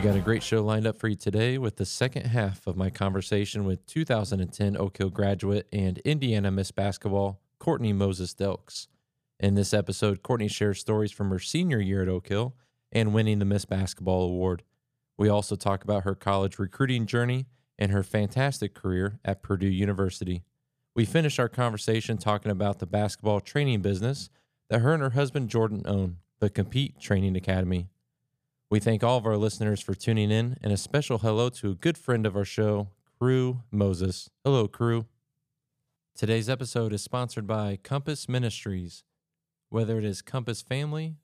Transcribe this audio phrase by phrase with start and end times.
[0.00, 2.74] We got a great show lined up for you today with the second half of
[2.74, 8.86] my conversation with 2010 Oak Hill graduate and Indiana Miss Basketball, Courtney Moses Delks.
[9.38, 12.54] In this episode, Courtney shares stories from her senior year at Oak Hill
[12.90, 14.62] and winning the Miss Basketball Award.
[15.18, 17.44] We also talk about her college recruiting journey
[17.78, 20.44] and her fantastic career at Purdue University.
[20.96, 24.30] We finish our conversation talking about the basketball training business
[24.70, 27.90] that her and her husband Jordan own, the Compete Training Academy.
[28.70, 31.74] We thank all of our listeners for tuning in, and a special hello to a
[31.74, 34.30] good friend of our show, Crew Moses.
[34.44, 35.06] Hello, Crew.
[36.16, 39.02] Today's episode is sponsored by Compass Ministries.
[39.70, 41.16] Whether it is Compass Family,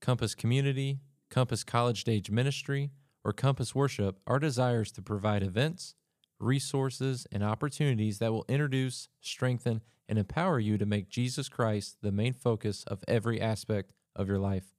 [0.00, 2.90] Compass Community, Compass College Stage Ministry,
[3.22, 5.96] or Compass Worship, our desire is to provide events,
[6.40, 12.12] resources, and opportunities that will introduce, strengthen, and empower you to make Jesus Christ the
[12.12, 14.72] main focus of every aspect of your life.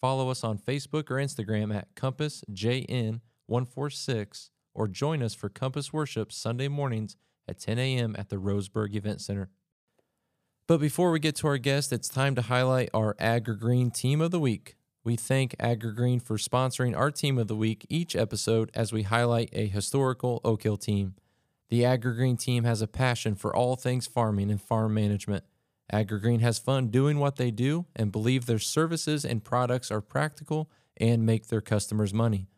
[0.00, 6.68] Follow us on Facebook or Instagram at CompassJN146 or join us for Compass Worship Sunday
[6.68, 7.16] mornings
[7.48, 8.14] at 10 a.m.
[8.18, 9.50] at the Roseburg Event Center.
[10.68, 14.30] But before we get to our guest, it's time to highlight our AgriGreen Team of
[14.30, 14.76] the Week.
[15.02, 19.48] We thank AgriGreen for sponsoring our Team of the Week each episode as we highlight
[19.54, 21.14] a historical Oak Hill team.
[21.70, 25.44] The AgriGreen team has a passion for all things farming and farm management.
[25.92, 30.70] AgriGreen has fun doing what they do and believe their services and products are practical
[30.96, 32.48] and make their customers money.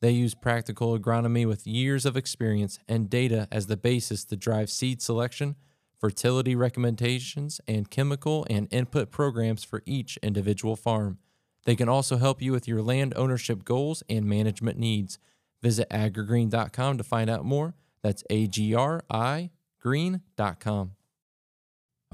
[0.00, 4.70] They use practical agronomy with years of experience and data as the basis to drive
[4.70, 5.56] seed selection,
[5.98, 11.18] fertility recommendations, and chemical and input programs for each individual farm.
[11.64, 15.18] They can also help you with your land ownership goals and management needs.
[15.62, 17.74] Visit agrigreen.com to find out more.
[18.02, 20.95] That's A G R I green.com.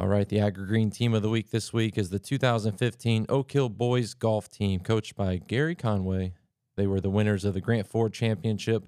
[0.02, 3.68] All right, the AgriGreen team of the week this week is the 2015 Oak Hill
[3.68, 6.34] Boys Golf Team, coached by Gary Conway.
[6.76, 8.82] They were the winners of the Grant 4 Championship,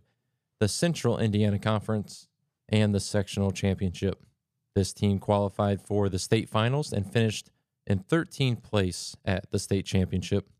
[0.58, 2.26] the Central Indiana Conference,
[2.68, 4.24] and the Sectional Championship.
[4.74, 7.48] This team qualified for the state finals and finished
[7.86, 10.50] in 13th place at the state championship.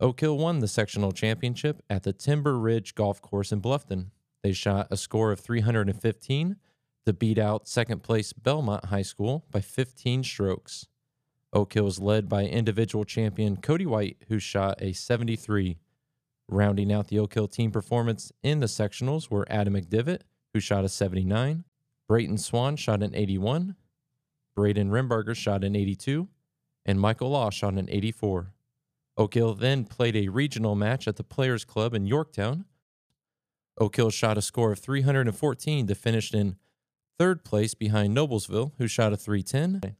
[0.00, 4.06] Oak Hill won the sectional championship at the Timber Ridge Golf Course in Bluffton.
[4.42, 6.56] They shot a score of 315
[7.10, 10.86] to beat out second place Bellmont High School by 15 strokes.
[11.52, 15.76] Oak Hill was led by individual champion Cody White, who shot a 73.
[16.48, 20.20] Rounding out the Oak Hill team performance in the sectionals were Adam McDivitt,
[20.54, 21.64] who shot a 79,
[22.06, 23.74] Brayton Swan shot an 81,
[24.54, 26.28] Braden Rimberger shot an 82,
[26.86, 28.52] and Michael Law shot an 84.
[29.16, 32.66] Oak Hill then played a regional match at the Players Club in Yorktown.
[33.78, 36.56] Oak Hill shot a score of 314 to finish in
[37.20, 39.94] third place behind Noblesville, who shot a 310,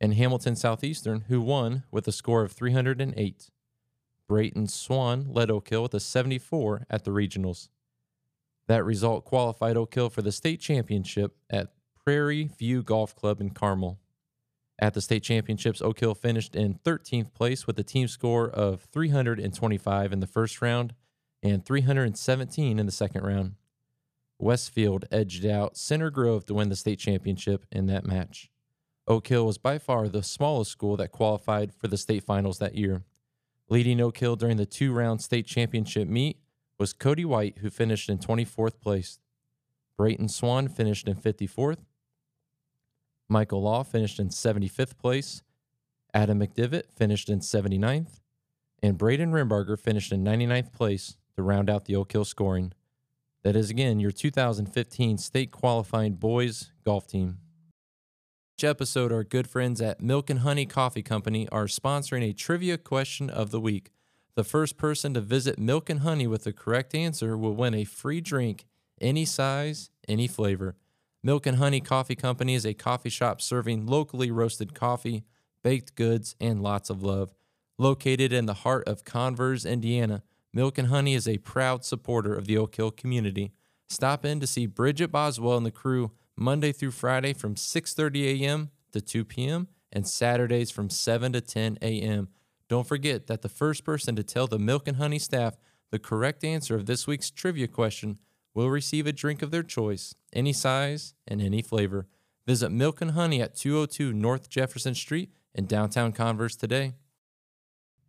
[0.00, 3.50] and Hamilton Southeastern, who won with a score of 308.
[4.26, 7.68] Brayton Swan led Oak Hill with a 74 at the regionals.
[8.66, 13.50] That result qualified Oak Hill for the state championship at Prairie View Golf Club in
[13.50, 13.98] Carmel.
[14.78, 18.80] At the state championships, Oak Hill finished in 13th place with a team score of
[18.90, 20.94] 325 in the first round
[21.42, 23.56] and 317 in the second round.
[24.38, 28.50] Westfield edged out Center Grove to win the state championship in that match.
[29.06, 32.74] Oak Hill was by far the smallest school that qualified for the state finals that
[32.74, 33.02] year.
[33.68, 36.38] Leading Oak Hill during the two round state championship meet
[36.78, 39.18] was Cody White, who finished in 24th place.
[39.96, 41.84] Brayton Swan finished in 54th.
[43.28, 45.42] Michael Law finished in 75th place.
[46.12, 48.20] Adam McDivitt finished in 79th.
[48.82, 52.72] And Braden Rimbarger finished in 99th place to round out the Oak Hill scoring.
[53.44, 57.36] That is again your 2015 state qualifying boys golf team.
[58.56, 62.78] Each episode, our good friends at Milk and Honey Coffee Company are sponsoring a trivia
[62.78, 63.90] question of the week.
[64.34, 67.84] The first person to visit Milk and Honey with the correct answer will win a
[67.84, 68.64] free drink,
[68.98, 70.76] any size, any flavor.
[71.22, 75.22] Milk and Honey Coffee Company is a coffee shop serving locally roasted coffee,
[75.62, 77.34] baked goods, and lots of love.
[77.76, 80.22] Located in the heart of Converse, Indiana,
[80.54, 83.50] Milk and Honey is a proud supporter of the Oak Hill community.
[83.88, 88.70] Stop in to see Bridget Boswell and the crew Monday through Friday from 6:30 a.m.
[88.92, 89.66] to 2 p.m.
[89.92, 92.28] and Saturdays from 7 to 10 a.m.
[92.68, 95.56] Don't forget that the first person to tell the Milk and Honey staff
[95.90, 98.20] the correct answer of this week's trivia question
[98.54, 102.06] will receive a drink of their choice, any size and any flavor.
[102.46, 106.94] Visit Milk and Honey at 202 North Jefferson Street in downtown Converse today.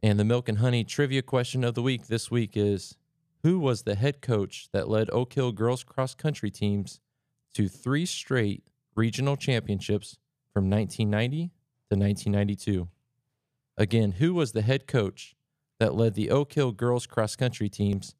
[0.05, 2.95] And the milk and honey trivia question of the week this week is
[3.41, 6.99] Who was the head coach that led Oak Hill girls cross country teams
[7.55, 8.61] to three straight
[8.95, 10.19] regional championships
[10.53, 11.47] from 1990
[11.89, 12.87] to 1992?
[13.77, 15.35] Again, who was the head coach
[15.79, 18.13] that led the Oak Hill girls cross country teams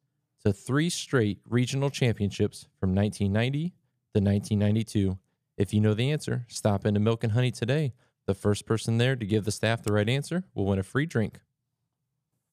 [0.44, 3.68] to three straight regional championships from 1990
[4.12, 5.18] to 1992?
[5.56, 7.92] If you know the answer, stop into Milk and Honey today.
[8.26, 11.06] The first person there to give the staff the right answer will win a free
[11.06, 11.38] drink.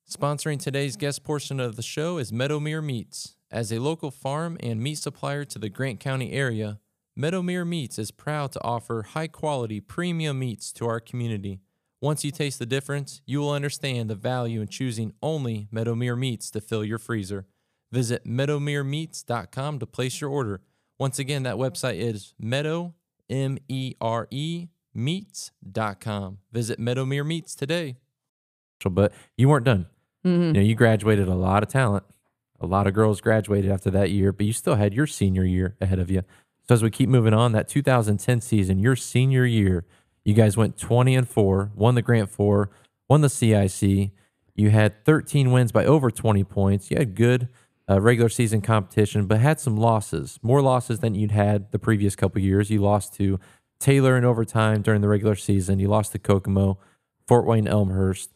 [0.09, 3.35] Sponsoring today's guest portion of the show is Meadowmere Meats.
[3.49, 6.79] As a local farm and meat supplier to the Grant County area,
[7.17, 11.61] Meadowmere Meats is proud to offer high quality premium meats to our community.
[12.01, 16.51] Once you taste the difference, you will understand the value in choosing only Meadowmere Meats
[16.51, 17.47] to fill your freezer.
[17.91, 20.61] Visit meadowmeremeats.com to place your order.
[20.99, 22.93] Once again, that website is meadow,
[23.29, 26.39] M E R E, meats.com.
[26.51, 27.95] Visit Meadowmere Meats today.
[28.89, 29.85] But you weren't done.
[30.25, 30.47] Mhm.
[30.47, 32.03] You know, you graduated a lot of talent.
[32.59, 35.75] A lot of girls graduated after that year, but you still had your senior year
[35.81, 36.23] ahead of you.
[36.67, 39.85] So as we keep moving on, that 2010 season, your senior year,
[40.23, 42.69] you guys went 20 and 4, won the Grant 4,
[43.09, 44.11] won the CIC.
[44.55, 46.89] You had 13 wins by over 20 points.
[46.89, 47.49] You had good
[47.89, 52.15] uh, regular season competition, but had some losses, more losses than you'd had the previous
[52.15, 52.69] couple years.
[52.71, 53.41] You lost to
[53.79, 55.79] Taylor in overtime during the regular season.
[55.79, 56.77] You lost to Kokomo,
[57.27, 58.29] Fort Wayne, Elmhurst.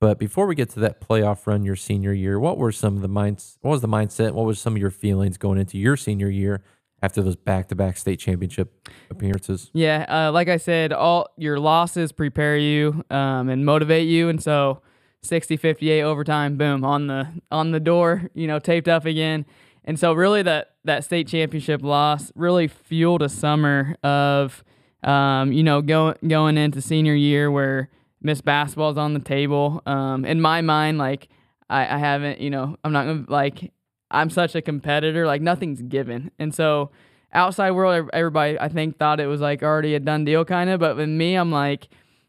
[0.00, 3.02] But before we get to that playoff run your senior year, what were some of
[3.02, 3.58] the minds?
[3.60, 4.32] What was the mindset?
[4.32, 6.62] What was some of your feelings going into your senior year
[7.02, 9.70] after those back-to-back state championship appearances?
[9.74, 14.42] Yeah, uh, like I said, all your losses prepare you um, and motivate you, and
[14.42, 14.80] so
[15.22, 19.44] 60, 58 overtime, boom, on the on the door, you know, taped up again.
[19.84, 24.64] And so really that that state championship loss really fueled a summer of
[25.04, 27.90] um, you know, going going into senior year where
[28.22, 29.82] Miss Basketball's on the table.
[29.86, 31.28] Um, in my mind, like
[31.68, 33.72] I, I haven't, you know, I'm not gonna like
[34.10, 36.30] I'm such a competitor, like nothing's given.
[36.38, 36.90] And so
[37.32, 40.80] outside world, everybody I think thought it was like already a done deal kind of,
[40.80, 41.88] but with me, I'm like,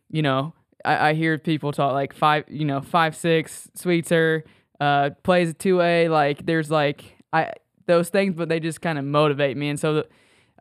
[0.09, 0.53] you know,
[0.85, 4.43] I, I hear people talk like five, you know, five six Sweetser,
[4.79, 6.07] uh, plays two A.
[6.07, 7.53] Like there's like I
[7.87, 9.69] those things, but they just kind of motivate me.
[9.69, 10.05] And so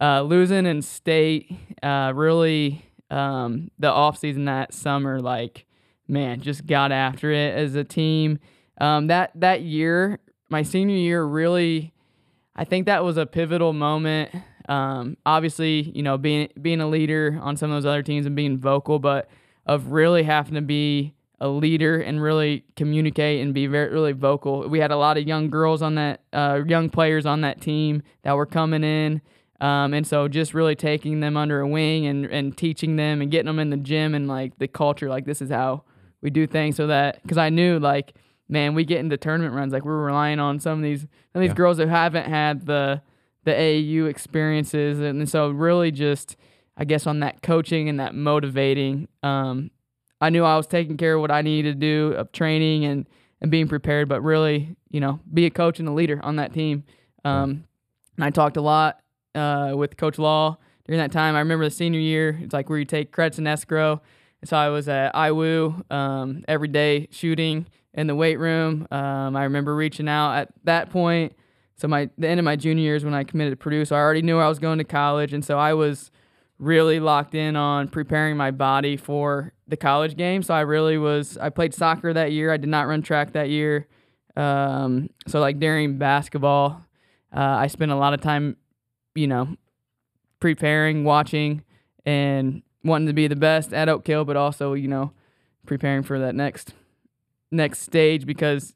[0.00, 1.52] uh, losing in state
[1.82, 5.66] uh, really um, the off season that summer, like
[6.10, 8.38] man, just got after it as a team.
[8.80, 10.18] Um, that that year,
[10.48, 11.92] my senior year, really,
[12.56, 14.30] I think that was a pivotal moment.
[14.68, 18.36] Um, obviously, you know, being being a leader on some of those other teams and
[18.36, 19.28] being vocal, but
[19.66, 24.68] of really having to be a leader and really communicate and be very really vocal.
[24.68, 28.02] We had a lot of young girls on that, uh, young players on that team
[28.22, 29.22] that were coming in.
[29.60, 33.30] Um, and so just really taking them under a wing and, and teaching them and
[33.30, 35.82] getting them in the gym and like the culture, like this is how
[36.22, 38.14] we do things so that, cause I knew like,
[38.48, 41.40] man, we get into tournament runs, like we're relying on some of these, some of
[41.42, 41.54] these Yeah.
[41.54, 43.02] girls who haven't had the,
[43.44, 44.98] the AAU experiences.
[44.98, 46.36] And so really just,
[46.76, 49.70] I guess on that coaching and that motivating, um,
[50.22, 53.06] I knew I was taking care of what I needed to do of training and,
[53.42, 56.52] and being prepared, but really, you know, be a coach and a leader on that
[56.54, 56.84] team.
[57.24, 57.64] Um,
[58.16, 59.00] and I talked a lot
[59.34, 61.34] uh, with Coach Law during that time.
[61.36, 64.00] I remember the senior year, it's like where you take credits and escrow.
[64.40, 68.86] And so I was at IWU um, every day shooting in the weight room.
[68.90, 71.34] Um, I remember reaching out at that point.
[71.76, 74.00] So my the end of my junior years when I committed to Purdue, so I
[74.00, 76.10] already knew I was going to college, and so I was
[76.58, 80.42] really locked in on preparing my body for the college game.
[80.42, 81.38] So I really was.
[81.38, 82.52] I played soccer that year.
[82.52, 83.86] I did not run track that year.
[84.36, 86.84] Um, so like during basketball,
[87.34, 88.56] uh, I spent a lot of time,
[89.14, 89.56] you know,
[90.40, 91.62] preparing, watching,
[92.04, 95.12] and wanting to be the best at Oak Hill, but also you know,
[95.66, 96.74] preparing for that next
[97.50, 98.74] next stage because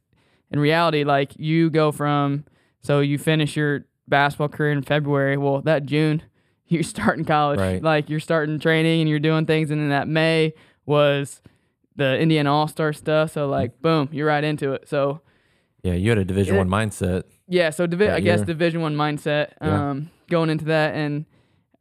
[0.51, 2.45] in reality, like you go from
[2.81, 5.37] so you finish your basketball career in February.
[5.37, 6.23] Well, that June,
[6.67, 7.59] you're starting college.
[7.59, 7.83] Right.
[7.83, 10.55] Like you're starting training and you're doing things, and then that May
[10.87, 11.41] was
[11.97, 13.33] the Indian All Star stuff.
[13.33, 13.83] So like, mm.
[13.83, 14.89] boom, you're right into it.
[14.89, 15.21] So
[15.83, 16.65] Yeah, you had a Division Yeah.
[16.65, 17.25] One mindset.
[17.49, 18.47] Yeah, so divi- I guess year.
[18.47, 19.91] Division One mindset Yeah.
[19.91, 21.25] um, going into that, and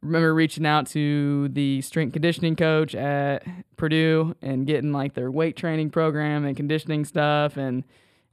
[0.02, 5.56] remember reaching out to the strength conditioning coach at Purdue and getting like their weight
[5.56, 7.84] training program and conditioning stuff, and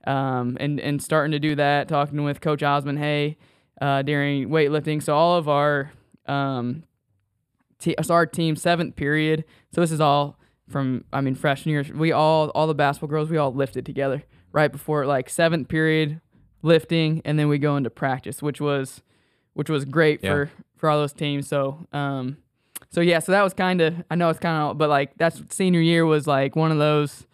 [0.06, 1.88] um, and and starting to do that.
[1.88, 3.38] Talking with Coach Osmond Hay
[3.80, 5.02] uh, during weightlifting.
[5.02, 5.92] So all of our
[6.26, 6.82] um,
[7.78, 9.44] te- so our team seventh period.
[9.74, 11.84] So this is all from I mean freshman year.
[11.94, 14.22] We all all the basketball girls we all lifted together
[14.52, 16.20] right before like seventh period
[16.62, 19.02] lifting, and then we go into practice, which was
[19.54, 20.30] which was great Yeah.
[20.30, 21.46] for for all those teams.
[21.48, 22.38] So um,
[22.90, 25.42] so yeah, so that was kind of I know it's kind of but like that's
[25.50, 27.26] senior year was like one of those.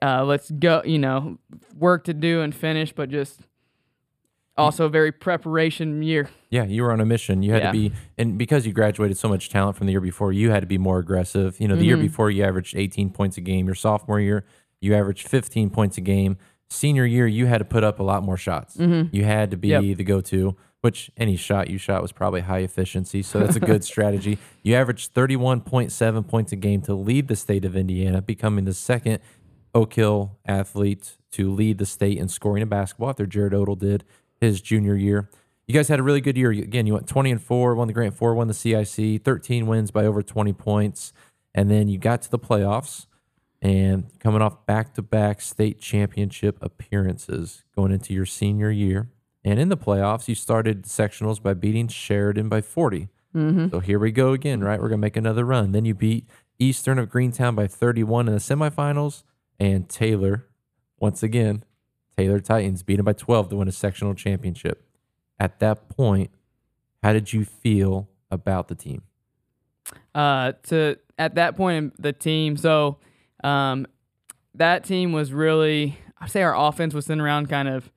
[0.00, 1.38] Uh, let's go, you know,
[1.76, 3.40] work to do and finish, but just
[4.56, 6.28] also a very preparation year.
[6.50, 7.42] Yeah, you were on a mission.
[7.42, 7.72] You had Yeah.
[7.72, 10.60] to be, and because you graduated so much talent from the year before, you had
[10.60, 11.60] to be more aggressive.
[11.60, 12.02] You know, the year Mhm.
[12.02, 13.66] before you averaged 18 points a game.
[13.66, 14.44] Your sophomore year,
[14.80, 16.36] you averaged 15 points a game.
[16.70, 18.76] Senior year, you had to put up a lot more shots.
[18.78, 19.86] You had to be Mm-hmm.
[19.88, 19.96] Yep.
[19.98, 20.56] the go-to.
[20.80, 24.38] Which any shot you shot was probably high efficiency, so that's a good strategy.
[24.62, 29.18] You averaged 31.7 points a game to lead the state of Indiana, becoming the second
[29.74, 34.04] Oak Hill athlete to lead the state in scoring in basketball after Jared Odell did
[34.40, 35.28] his junior year.
[35.66, 36.52] You guys had a really good year.
[36.52, 39.90] Again, you went 20 and 4, won the Grant 4, won the CIC, 13 wins
[39.90, 41.12] by over 20 points.
[41.56, 43.06] And then you got to the playoffs
[43.60, 49.08] and coming off back to back state championship appearances going into your senior year.
[49.44, 53.08] And in the playoffs, you started sectionals by beating Sheridan by 40.
[53.70, 54.80] So here we go again, right?
[54.80, 55.70] We're going to make another run.
[55.72, 56.26] Then you beat
[56.58, 59.22] Eastern of Greentown by 31 in the semifinals.
[59.60, 60.46] And Taylor,
[60.98, 61.64] once again,
[62.16, 64.84] Taylor Titans beat him by 12 to win a sectional championship.
[65.38, 66.30] At that point,
[67.02, 69.02] how did you feel about the team?
[70.14, 72.56] uh, to at that point the team.
[72.56, 72.98] So
[73.44, 73.86] um,
[74.54, 77.90] that team was really, I'd say our offense was sitting around kind of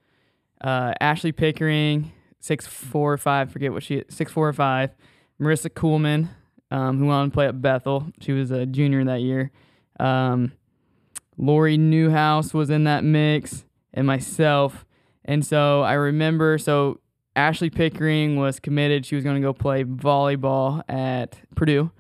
[0.62, 4.92] uh, Ashley Pickering, six four or five, forget what she six four or five.
[5.40, 6.30] Marissa Kuhlman,
[6.70, 8.12] um, who went on to play at Bethel.
[8.20, 9.52] She was a junior that year.
[10.00, 10.52] Um,
[11.38, 14.86] Lori Newhouse was in that mix, and myself.
[15.26, 17.00] And so I remember, so
[17.36, 19.06] Ashley Pickering was committed.
[19.06, 21.92] She was going to go play volleyball at Purdue.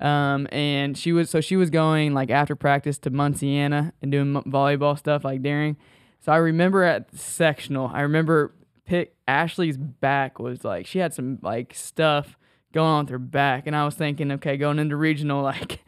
[0.00, 4.34] Um, and she was, so she was going like after practice to Munciana and doing
[4.44, 5.76] volleyball stuff like daring.
[6.20, 11.38] So I remember at sectional, I remember pick Ashley's back was like, she had some
[11.42, 12.36] like stuff
[12.72, 13.66] going on with her back.
[13.66, 15.80] And I was thinking, okay, going into regional, like,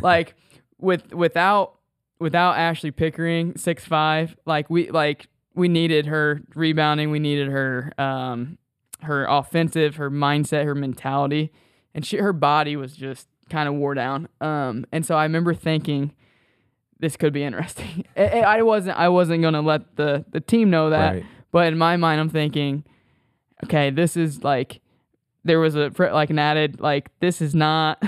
[0.00, 0.34] like
[0.78, 1.76] with, without,
[2.18, 7.92] without Ashley Pickering, six five, like we like we needed her rebounding, we needed her
[7.98, 8.58] um
[9.02, 11.52] her offensive, her mindset, her mentality,
[11.94, 14.28] and she her body was just kind of wore down.
[14.40, 16.12] Um, and so I remember thinking
[16.98, 18.04] this could be interesting.
[18.16, 21.24] I, wasn't I wasn't gonna let the the team know that, Right.
[21.52, 22.84] but in my mind I'm thinking,
[23.64, 24.80] okay, this is like
[25.44, 28.02] there was a like an added like this is not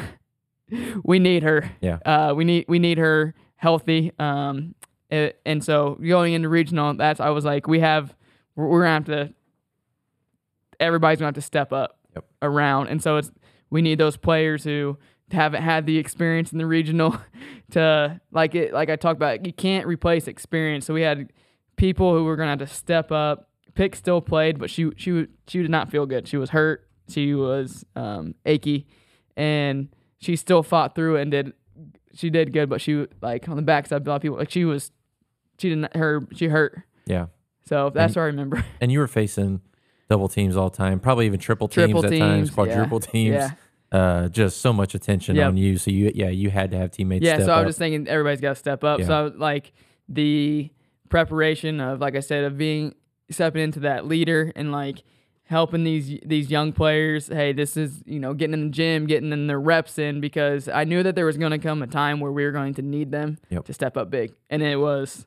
[1.05, 1.71] we need her.
[1.81, 1.99] Yeah.
[2.05, 4.13] Uh, we need we need her healthy.
[4.19, 4.75] Um,
[5.11, 8.15] it, and so going into regional, that's I was like, we have
[8.57, 9.35] we're, we're gonna have to.
[10.81, 12.25] Everybody's gonna have to step up Yep.
[12.43, 13.31] around, and so it's
[13.71, 14.97] we need those players who
[15.31, 17.17] haven't had the experience in the regional
[17.73, 18.73] to like it.
[18.73, 20.87] Like I talked about, you can't replace experience.
[20.87, 21.33] So we had
[21.77, 23.51] people who were gonna have to step up.
[23.75, 26.27] Pick still played, but she she she did not feel good.
[26.27, 26.89] She was hurt.
[27.09, 28.87] She was um, achy,
[29.37, 31.53] and she still fought through and did
[32.13, 34.65] she did good, but she like on the backside, a lot of people like she
[34.65, 34.91] was
[35.59, 36.83] she didn't her she hurt.
[37.07, 37.27] Yeah.
[37.67, 38.65] So that's what I remember.
[38.81, 39.61] And you were facing
[40.09, 42.55] double teams all the time, probably even triple teams Triple at teams, times, yeah.
[42.55, 43.35] quadruple teams.
[43.35, 43.51] Yeah.
[43.91, 45.49] Uh, just so much attention Yep.
[45.49, 45.79] on you.
[45.79, 47.25] So you, yeah, you had to have teammates.
[47.25, 47.65] yeah, so I up.
[47.65, 49.01] was just thinking everybody's got to step up.
[49.01, 49.07] Yeah.
[49.07, 49.73] So like
[50.09, 50.71] the
[51.09, 52.95] preparation of like I said of being
[53.31, 55.03] stepping into that leader and like
[55.45, 57.29] helping these these young players.
[57.29, 60.69] Hey, this is you know getting in the gym, getting in their reps in because
[60.69, 62.83] I knew that there was going to come a time where we were going to
[62.83, 63.65] need them Yep.
[63.67, 65.27] to step up big, and it was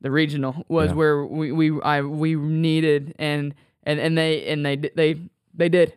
[0.00, 0.94] the regional was Yeah.
[0.94, 5.20] where we we I we needed and and and they and they they
[5.54, 5.92] they did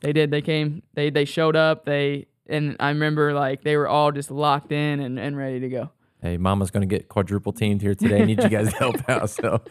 [0.00, 3.88] they did they came they they showed up they and I remember like they were
[3.88, 5.90] all just locked in and, and ready to go.
[6.20, 8.20] hey, Mama's going to get quadruple teamed here today.
[8.22, 9.30] I need you guys to help out.
[9.30, 9.62] So,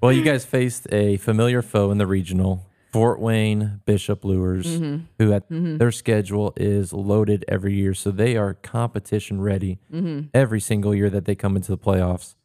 [0.00, 5.04] well, you guys faced a familiar foe in the regional, Fort Wayne Bishop Luers, Mm-hmm.
[5.18, 7.92] who at their schedule is loaded every year.
[7.94, 10.28] So they are competition ready Mm-hmm.
[10.32, 12.36] every single year that they come into the playoffs.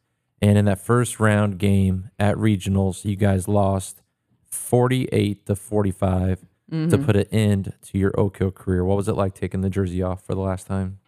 [0.42, 4.02] And in that first round game at regionals, you guys lost
[4.46, 7.06] 48 to 45 to Mm-hmm.
[7.06, 8.84] put an end to your Oak Hill career.
[8.86, 11.00] What was it like taking the jersey off for the last time?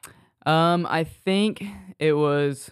[0.45, 1.63] Um, I think
[1.99, 2.71] it was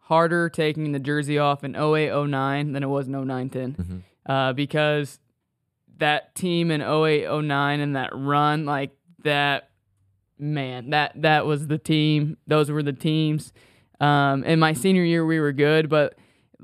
[0.00, 4.52] harder taking the jersey off in 08 09 than it was in 09 10 uh,
[4.52, 5.18] because
[5.98, 8.90] that team in 08 09 and that run like
[9.24, 9.70] that
[10.38, 13.52] man that that was the team those were the teams
[13.98, 16.16] um, in my senior year we were good but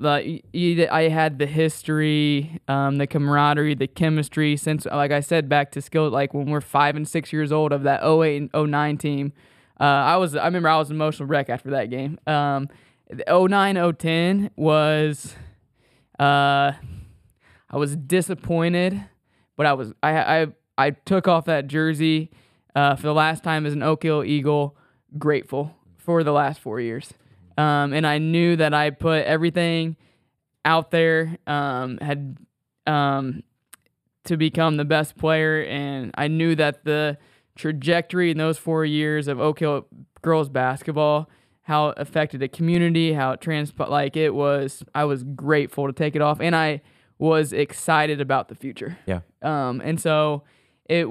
[0.03, 5.71] y- I had the history, um, the camaraderie, the chemistry since, like I said, back
[5.71, 8.97] to skill, like when we're five and six years old of that 08 and 09
[8.97, 9.33] team.
[9.79, 12.19] Uh, I was, I remember I was an emotional wreck after that game.
[12.27, 12.69] Um,
[13.09, 15.35] the 09 010 was,
[16.19, 16.73] uh,
[17.69, 19.03] I was disappointed,
[19.57, 22.31] but I was, I, I, I took off that jersey,
[22.75, 24.75] uh, for the last time as an Oak Hill Eagle,
[25.17, 27.13] grateful for the last four years.
[27.57, 29.95] Um, and I knew that I put everything
[30.65, 32.37] out there, um, had
[32.87, 33.43] um,
[34.25, 37.17] to become the best player, and I knew that the
[37.55, 39.85] trajectory in those four years of Oak Hill
[40.21, 41.29] girls basketball
[41.63, 45.93] how it affected the community, how it transpo like it was I was grateful to
[45.93, 46.81] take it off and I
[47.17, 48.97] was excited about the future.
[49.05, 49.21] Yeah.
[49.41, 50.43] Um and so
[50.85, 51.07] it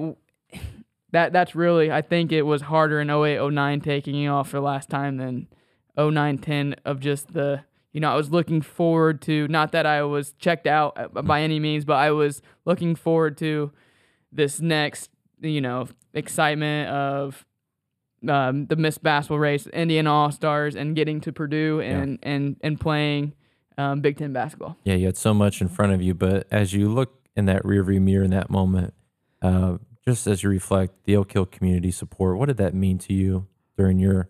[1.12, 4.58] that that's really I think it was harder in 08 09 taking it off for
[4.58, 5.48] the last time than
[5.96, 10.02] 09 10 of just the you know I was looking forward to not that I
[10.02, 13.72] was checked out uh, by any means but I was looking forward to
[14.30, 17.44] this next you know excitement of
[18.28, 22.80] um, the Miss Basketball race, Indian All Stars, and getting to Purdue and and and
[22.80, 23.32] playing
[23.78, 24.76] um, Big Ten basketball.
[24.84, 27.62] Yeah, you had so much in front of you, but as you look in that
[27.64, 28.94] rearview mirror in that moment,
[29.40, 33.12] uh, just as you reflect the Oak Hill community support, what did that mean to
[33.12, 33.46] you
[33.76, 34.28] during your,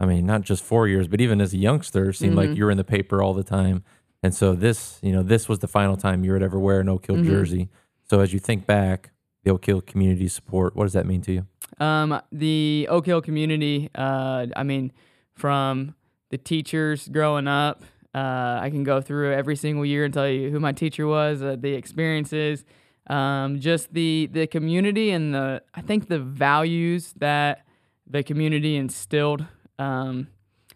[0.00, 2.56] I mean, not just four years, but even as a youngster, it seemed like Mhm.
[2.56, 3.82] you were in the paper all the time.
[4.22, 6.88] And so this, you know, this was the final time you would ever wear an
[6.88, 7.24] Oak Hill Mhm.
[7.26, 7.68] jersey.
[8.04, 9.10] So as you think back,
[9.44, 11.46] the Oak Hill community support, what does that mean to you?
[11.78, 14.92] Um, the Oak Hill community, uh, I mean,
[15.34, 15.94] from
[16.30, 17.82] the teachers growing up,
[18.14, 21.42] uh, I can go through every single year and tell you who my teacher was,
[21.42, 22.64] uh, the experiences,
[23.08, 27.64] um, just the the community and the I think the values that
[28.06, 29.44] the community instilled
[29.78, 30.28] um,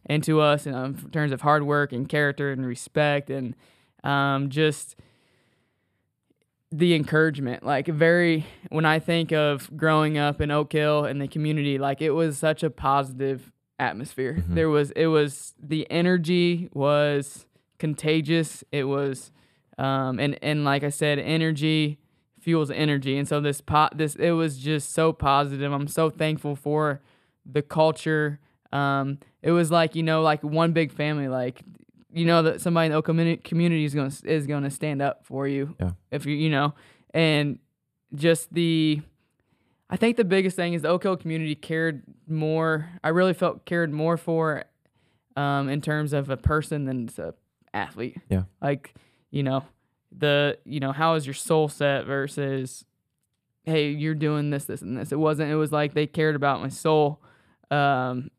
[0.09, 3.55] into us in, um, in terms of hard work and character and respect and
[4.05, 4.97] um, just
[6.71, 7.65] the encouragement.
[7.65, 12.01] Like very when i think of growing up in oak hill and the community like
[12.01, 14.39] it was such a positive atmosphere.
[14.41, 14.55] Mhm.
[14.55, 17.47] there was it was the energy was
[17.79, 18.65] contagious.
[18.73, 19.31] It was
[19.79, 21.99] um and and like i said energy
[22.41, 23.17] fuels energy.
[23.19, 25.73] And so this pot this it was just so positive.
[25.73, 27.01] I'm so thankful for
[27.45, 28.41] the culture
[28.73, 31.63] um it was like you know like one big family like
[32.13, 35.01] you know that somebody in the Oak community is going to is going to stand
[35.03, 35.91] up for you Yeah.
[36.11, 36.75] if you you know
[37.15, 37.59] and
[38.15, 39.01] just the
[39.91, 42.89] I think the biggest thing is the Oak Hill community cared more.
[43.05, 44.65] I really felt cared more for
[45.37, 47.35] um, in terms of a person than a
[47.75, 48.17] athlete.
[48.31, 48.45] Yeah.
[48.63, 48.95] Like
[49.31, 49.65] you know
[50.17, 52.87] the you know how is your soul set versus
[53.65, 55.13] hey you're doing this this and this.
[55.13, 55.51] It wasn't.
[55.51, 57.21] It was like they cared about my soul,
[57.71, 58.31] um,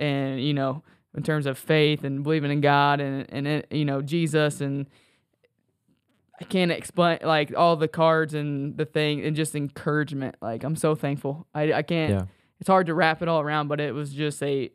[0.00, 0.82] and you know
[1.16, 4.86] in terms of faith and believing in God and and you know Jesus and
[6.40, 10.36] I can't explain like all the cards and the thing and just encouragement.
[10.40, 11.46] Like I'm so thankful.
[11.54, 12.12] I I can't.
[12.12, 12.24] Yeah.
[12.58, 14.70] It's hard to wrap it all around, but it was just a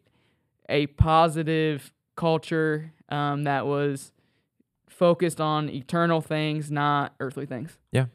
[0.69, 4.11] a positive culture um, that was
[4.89, 7.77] focused on eternal things, not earthly things.
[7.91, 8.05] Yeah,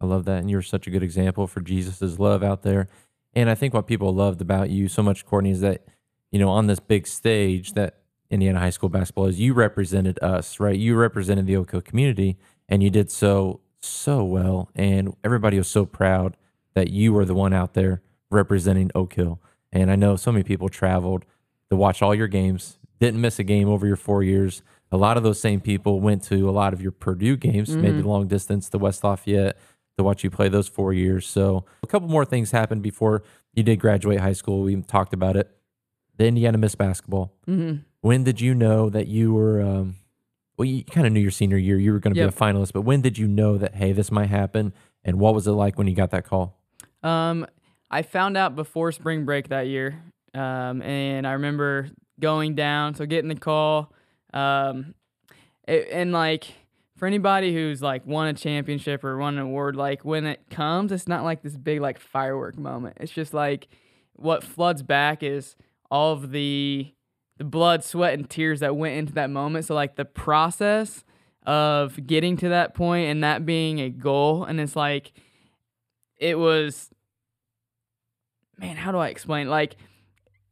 [0.00, 0.38] I love that.
[0.38, 2.88] And you're such a good example for Jesus' love out there.
[3.34, 5.84] And I think what people loved about you so much, Courtney, is that,
[6.32, 7.98] you know, on this big stage that
[8.30, 10.76] Indiana high school basketball is, you represented us, right?
[10.78, 14.70] You represented the Oak Hill community and you did so, so well.
[14.74, 16.36] And everybody was so proud
[16.74, 19.40] that you were the one out there representing Oak Hill.
[19.70, 21.24] And I know so many people traveled
[21.70, 24.62] to watch all your games, didn't miss a game over your four years.
[24.90, 28.00] A lot of those same people went to a lot of your Purdue games, maybe
[28.02, 28.04] Mhm.
[28.06, 29.56] long distance to West Lafayette
[29.98, 31.26] to watch you play those four years.
[31.26, 33.22] So a couple more things happened before
[33.54, 34.62] you did graduate high school.
[34.62, 35.50] We talked about it.
[36.18, 37.32] The Indiana Miss Basketball.
[37.48, 37.78] Mm-hmm.
[38.00, 39.60] When did you know that you were?
[39.62, 39.96] Um,
[40.58, 42.30] well, you kind of knew your senior year you were going to Yep.
[42.30, 44.72] be a finalist, but when did you know that hey, this might happen?
[45.04, 46.58] And what was it like when you got that call?
[47.02, 47.46] Um,
[47.90, 50.02] I found out before spring break that year,
[50.34, 51.88] um, and I remember
[52.20, 53.92] going down, so getting the call,
[54.32, 54.94] um,
[55.66, 56.46] it, and like
[56.96, 60.92] for anybody who's like won a championship or won an award, like when it comes,
[60.92, 62.96] it's not like this big like firework moment.
[63.00, 63.66] It's just like
[64.14, 65.56] what floods back is
[65.92, 66.90] all of the
[67.36, 69.66] the blood, sweat, and tears that went into that moment.
[69.66, 71.04] So like the process
[71.44, 75.12] of getting to that point and that being a goal, and it's like
[76.16, 76.88] it was
[78.58, 79.48] man how do i explain?
[79.48, 79.76] Like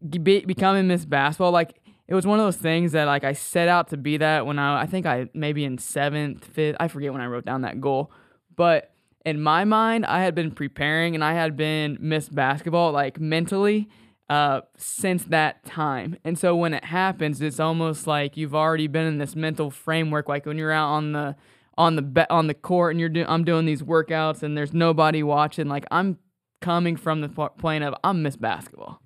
[0.09, 3.69] be, becoming miss basketball like it was one of those things that like i set
[3.69, 7.13] out to be that when i i think i maybe in seventh fifth i forget
[7.13, 8.11] when i wrote down that goal.
[8.57, 8.93] But
[9.25, 13.89] in my mind i had been preparing and i had been miss basketball like mentally
[14.31, 16.17] uh, since that time.
[16.25, 20.29] And so when it happens it's almost like you've already been in this mental framework
[20.29, 21.35] like when you're out on the
[21.77, 24.73] on the be- on the court and you're doing I'm doing these workouts and there's
[24.73, 26.17] nobody watching like I'm
[26.61, 29.03] coming from the pl- plane of I'm Miss Basketball.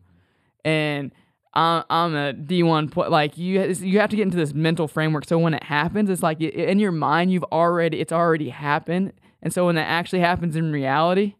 [0.63, 1.13] And
[1.55, 5.25] I'm, a D1 pl- like you you have to get into this mental framework.
[5.25, 9.15] So when it happens it's like in your mind you've already it's already happened.
[9.41, 11.37] And so when that actually happens in reality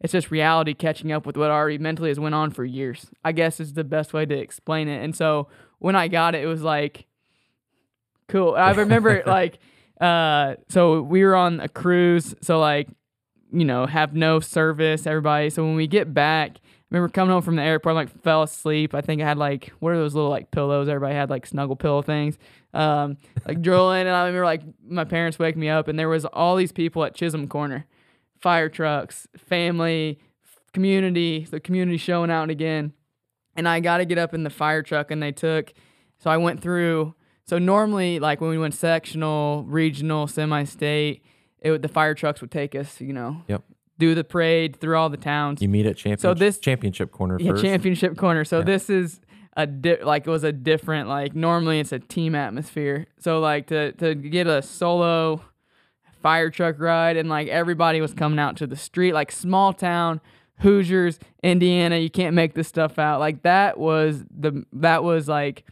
[0.00, 3.32] it's just reality catching up with what already mentally has went on for years I
[3.32, 6.46] guess is the best way to explain it and so when I got it it
[6.46, 7.06] was like
[8.28, 9.58] cool I remember like
[10.00, 12.88] uh so we were on a cruise so like
[13.52, 17.42] you know have no service everybody so when we get back I remember coming home
[17.42, 18.94] from the airport, like fell asleep.
[18.94, 20.88] I think I had like what are those little like pillows?
[20.88, 22.38] Everybody had like snuggle pillow things,
[22.74, 24.02] um, like drooling.
[24.02, 27.02] And I remember like my parents waking me up, and there was all these people
[27.02, 27.86] at Chisholm Corner,
[28.40, 30.18] fire trucks, family,
[30.72, 32.92] community, the community showing out again.
[33.56, 35.72] And I got to get up in the fire truck, and they took.
[36.18, 37.14] So I went through.
[37.46, 41.24] So normally, like when we went sectional, regional, semi-state,
[41.60, 43.62] it would, the fire trucks would take us, you know, Yep.
[43.98, 45.62] do the parade through all the towns.
[45.62, 46.20] You meet at championship.
[46.20, 47.64] So this- championship corner Yeah, first.
[47.64, 48.44] championship corner.
[48.44, 48.64] So Yeah.
[48.64, 49.20] this is
[49.56, 53.06] a di- like it was a different like normally it's a team atmosphere.
[53.18, 55.40] So like to to get a solo
[56.26, 60.20] fire truck ride and like everybody was coming out to the street like small town
[60.60, 63.20] Hoosiers, Indiana, you can't make this stuff out.
[63.20, 65.64] Like that was the that was like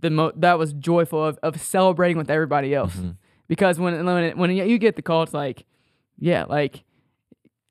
[0.00, 2.94] the mo- that was joyful of, of celebrating with everybody else.
[2.94, 3.16] Mhm.
[3.48, 5.64] Because when when it, when you get the call it's like
[6.18, 6.84] yeah, like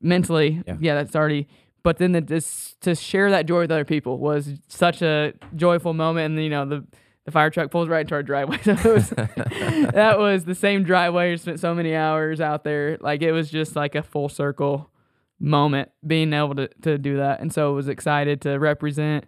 [0.00, 0.76] mentally, Yeah.
[0.80, 1.46] yeah, that's already.
[1.82, 5.94] But then the, this, to share that joy with other people was such a joyful
[5.94, 6.84] moment, and you know the
[7.26, 8.58] the fire truck pulls right into our driveway.
[8.64, 11.30] So was that was the same driveway.
[11.32, 12.98] We spent so many hours out there.
[13.00, 14.90] Like it was just like a full circle
[15.38, 19.24] moment being able to to do that, and so I was excited to represent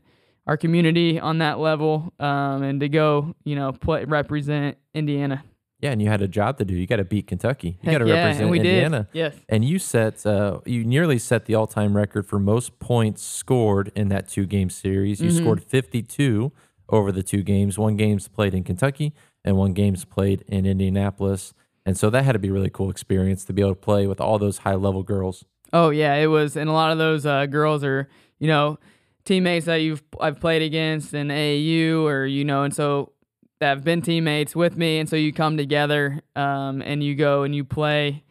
[0.47, 5.45] our community on that level, um, and to go, you know, play represent Indiana.
[5.81, 6.75] Yeah, and you had a job to do.
[6.75, 7.77] You got to beat Kentucky.
[7.83, 9.09] You got to yeah, represent and we Indiana.
[9.13, 9.19] did.
[9.19, 9.35] Yes.
[9.49, 14.09] And you set, uh, you nearly set the all-time record for most points scored in
[14.11, 15.21] that two-game series.
[15.21, 15.39] You Mhm.
[15.39, 16.53] scored 52
[16.93, 17.79] over the two games.
[17.79, 19.13] One game's played in Kentucky,
[19.45, 21.55] and one game's played in Indianapolis.
[21.85, 24.07] And so that had to be a really cool experience to be able to play
[24.07, 25.45] with all those high-level girls.
[25.73, 28.79] Oh yeah, it was, and a lot of those uh, girls are, you know,
[29.25, 33.13] teammates that you've I've played against in AAU or you know, and so
[33.59, 37.43] that have been teammates with me, and so you come together, um, and you go
[37.43, 38.23] and you play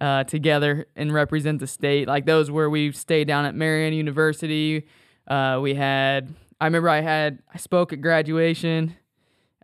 [0.00, 2.08] uh, together and represent the state.
[2.08, 4.86] Like those where we stayed down at Marian University.
[5.26, 8.96] Uh, we had, I remember I had I spoke at graduation,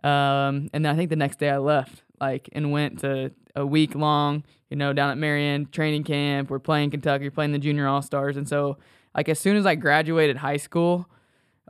[0.03, 3.65] um, and then I think the next day I left, like, and went to a
[3.65, 6.49] week long, you know, down at Marian training camp.
[6.49, 8.77] We're playing Kentucky, playing the junior all stars, and so
[9.15, 11.09] like as soon as I graduated high school,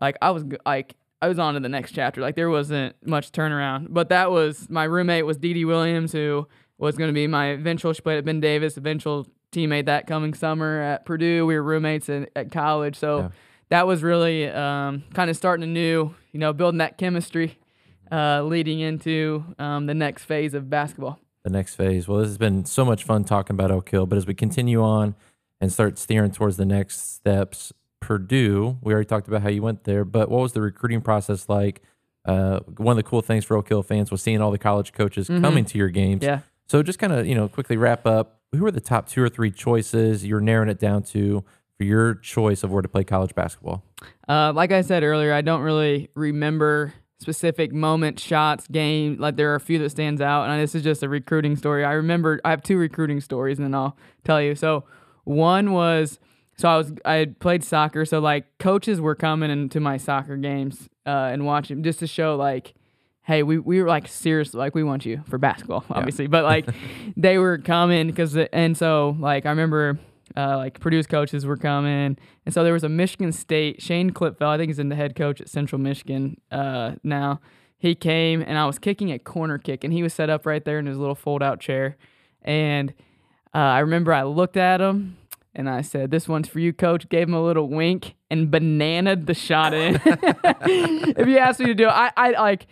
[0.01, 2.21] like I was like I was on to the next chapter.
[2.21, 3.87] Like there wasn't much turnaround.
[3.89, 7.47] But that was my roommate was Dee Dee Williams, who was going to be my
[7.47, 7.93] eventual.
[7.93, 11.45] She played at Ben Davis, eventual teammate that coming summer at Purdue.
[11.45, 13.29] We were roommates in, at college, so Yeah.
[13.69, 16.13] That was really um, kind of starting anew.
[16.31, 17.57] You know, building that chemistry,
[18.11, 21.19] uh, leading into um, the next phase of basketball.
[21.43, 22.07] the next phase.
[22.07, 24.81] Well, this has been so much fun talking about Oak Hill, but as we continue
[24.83, 25.15] on
[25.61, 29.83] and start steering towards the next steps, Purdue, we already talked about how you went
[29.85, 31.81] there, but what was the recruiting process like?
[32.25, 34.91] Uh, one of the cool things for Oak Hill fans was seeing all the college
[34.93, 35.41] coaches Mhm.
[35.41, 36.23] coming to your games.
[36.23, 36.39] Yeah.
[36.67, 38.41] So just kind of, you know, quickly wrap up.
[38.51, 41.43] Who were the top two or three choices you're narrowing it down to
[41.77, 43.83] for your choice of where to play college basketball?
[44.27, 49.17] Uh, like I said earlier, I don't really remember specific moments, shots, game.
[49.19, 51.83] Like there are a few that stands out, and this is just a recruiting story.
[51.83, 54.55] I remember I have two recruiting stories, and then I'll tell you.
[54.55, 54.85] So
[55.23, 56.19] one was
[56.57, 60.37] so I was I had played soccer, so like coaches were coming into my soccer
[60.37, 62.73] games uh, and watching just to show like.
[63.27, 66.69] Hey, we, we were like seriously like we want you for basketball, obviously, but like
[67.17, 69.97] they were coming because and so like I remember
[70.35, 74.47] uh, like Purdue's coaches were coming, and so there was a Michigan State Shane Clipfell,
[74.47, 77.39] I think he's in the head coach at Central Michigan uh, now.
[77.77, 80.63] He came and I was kicking a corner kick, and he was set up right
[80.63, 81.97] there in his little fold out chair,
[82.41, 82.93] and
[83.53, 85.17] uh, I remember I looked at him
[85.53, 89.25] and I said, "This one's for you, coach." Gave him a little wink and bananaed
[89.25, 89.95] the shot in.
[90.05, 92.67] if you asked me to do it, I I like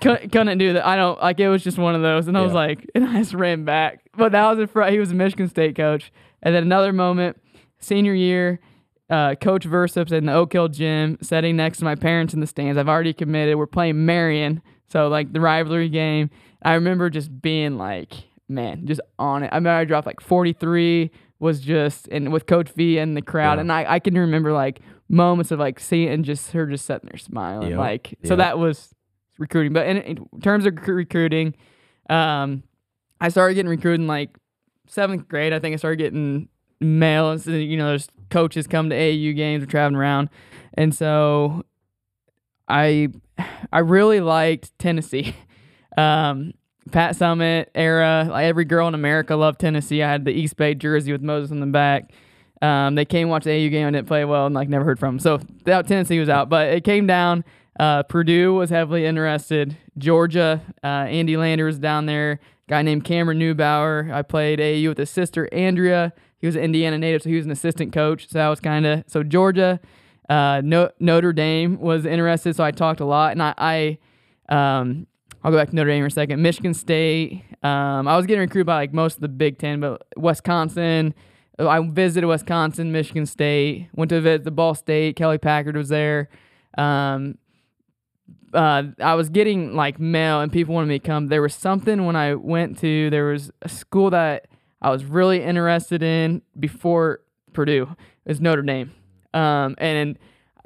[0.00, 0.86] couldn't do that.
[0.86, 3.18] I don't like it was just one of those, and I was like, and I
[3.18, 4.00] just ran back.
[4.16, 4.92] But that was in front.
[4.92, 6.12] He was a Michigan State coach,
[6.44, 7.40] and then another moment,
[7.78, 8.60] senior year.
[9.10, 12.46] Uh, Coach Versyp's in the Oak Hill gym, sitting next to my parents in the
[12.46, 12.78] stands.
[12.78, 13.56] I've already committed.
[13.56, 16.30] We're playing Marion, so like the rivalry game.
[16.62, 18.12] I remember just being like,
[18.48, 19.48] man, just on it.
[19.52, 21.10] I remember I dropped like 43.
[21.40, 23.60] Was just and with Coach V and the crowd, Yeah.
[23.62, 24.80] and I I can remember like
[25.10, 27.78] moments of like seeing and just her just sitting there smiling, Yep.
[27.78, 28.94] like so that was
[29.38, 29.74] recruiting.
[29.74, 31.54] But in, in terms of recru- recruiting,
[32.08, 32.62] um,
[33.20, 34.30] I started getting recruited in like
[34.86, 35.52] seventh grade.
[35.52, 36.48] I think I started getting
[36.80, 37.30] mail.
[37.30, 39.62] and so, You know, there's coaches come to AAU games.
[39.62, 40.30] We're traveling around,
[40.74, 41.64] and so
[42.68, 43.08] I
[43.72, 45.34] I really liked Tennessee.
[45.96, 46.54] Um,
[46.90, 50.02] Pat Summitt era, like every girl in America loved Tennessee.
[50.02, 52.10] I had the Eastbay jersey with Moses on the back.
[52.62, 53.86] Um, they came watch the AU game.
[53.86, 55.20] I didn't play well and like never heard from them.
[55.20, 57.44] So that Tennessee was out, but it came down.
[57.78, 59.76] Uh, Purdue was heavily interested.
[59.96, 62.40] Georgia, uh, Andy Landers was down there.
[62.68, 64.12] Guy named Cameron Neubauer.
[64.12, 66.12] I played AU with his sister Andrea.
[66.38, 68.28] He he was an Indiana native, so he was an assistant coach.
[68.28, 69.80] So that was kind of so Georgia.
[70.28, 73.98] Uh, no, Notre Dame was interested, so I talked a lot, and I, I
[74.78, 75.06] um,
[75.42, 76.42] I'll go back to Notre Dame for a second.
[76.42, 77.44] Michigan State.
[77.62, 81.14] Um, I was getting recruited by like most of the Big Ten, but Wisconsin.
[81.58, 83.88] I visited Wisconsin, Michigan State.
[83.94, 85.16] Went to visit the Ball State.
[85.16, 86.28] Kelly Packard was there.
[86.76, 87.38] Um,
[88.54, 91.28] uh, I was getting like mail, and people wanted me to come.
[91.28, 93.10] There was something when I went to.
[93.10, 94.46] There was a school that
[94.80, 97.20] I was really interested in before
[97.52, 97.94] Purdue.
[98.24, 98.92] Was Notre Dame.
[99.34, 100.18] Um, and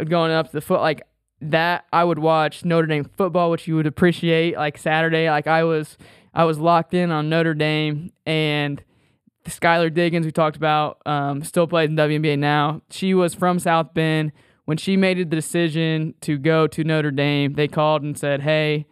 [0.05, 1.03] going up to the foot like
[1.41, 4.57] that, I would watch Notre Dame football, which you would appreciate.
[4.57, 5.99] Like Saturday, like I was,
[6.35, 8.83] I was locked in on Notre Dame and
[9.49, 12.83] Skylar Diggins, we talked about, um, still plays in WNBA now.
[12.91, 14.33] She was from South Bend.
[14.69, 18.85] When she made the decision to go to Notre Dame, they called and said, "Hey,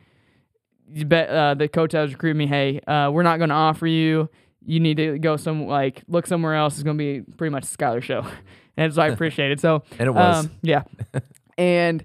[0.91, 3.57] you bet, uh, the coach that was recruiting me, hey, uh, we're not going to
[3.57, 4.31] offer you.
[4.65, 6.77] You need to go some like look somewhere else.
[6.77, 8.25] It's going to be pretty much a Skylar show."
[8.79, 9.61] and so I appreciate it.
[9.61, 10.47] So And it was.
[10.47, 10.85] um, yeah,
[11.59, 12.03] and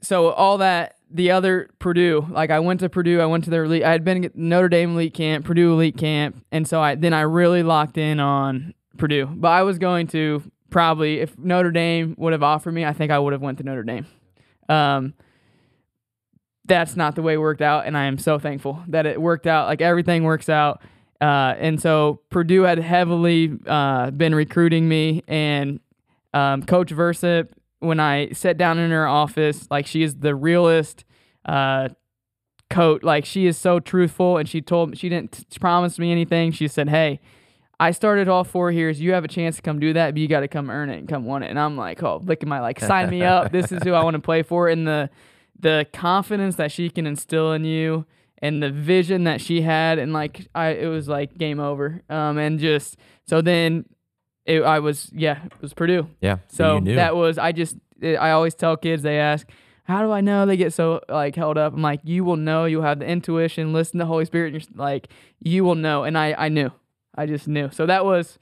[0.00, 3.64] so all that the other Purdue, like I went to Purdue, I went to their
[3.64, 3.84] elite.
[3.84, 7.12] I had been at Notre Dame elite camp, Purdue elite camp, and so I then
[7.12, 9.26] I really locked in on Purdue.
[9.26, 13.10] But I was going to probably if Notre Dame would have offered me, I think
[13.10, 14.06] I would have went to Notre Dame.
[14.68, 15.14] Um,
[16.66, 19.46] that's not the way it worked out, and I am so thankful that it worked
[19.46, 19.68] out.
[19.68, 20.82] Like everything works out.
[21.20, 25.80] Uh, and so Purdue had heavily uh, been recruiting me, and
[26.34, 27.48] um, Coach Versyp,
[27.78, 31.04] when I sat down in her office, like she is the realest
[31.46, 31.88] uh,
[32.68, 33.02] coach.
[33.02, 36.52] Like she is so truthful, and she told she didn't t- promise me anything.
[36.52, 37.20] She said, "Hey,
[37.78, 39.00] I started all four years.
[39.00, 40.98] You have a chance to come do that, but you got to come earn it
[40.98, 43.52] and come win it." And I'm like, "Oh, licking my like, sign me up.
[43.52, 45.10] This is who I want to play for." And the
[45.58, 48.06] the confidence that she can instill in you
[48.38, 52.02] and the vision that she had and like I it was like game over.
[52.08, 53.86] Um and just so then
[54.44, 56.08] it, I was yeah, it was Purdue.
[56.20, 56.38] Yeah.
[56.48, 59.48] So that was I just I always tell kids they ask
[59.84, 61.72] how do I know they get so like held up?
[61.72, 62.64] I'm like you will know.
[62.66, 63.72] You'll have the intuition.
[63.72, 64.52] Listen to the Holy Spirit.
[64.52, 65.08] And you're like
[65.40, 66.04] you will know.
[66.04, 66.70] And I I knew.
[67.16, 67.70] I just knew.
[67.70, 68.38] So that was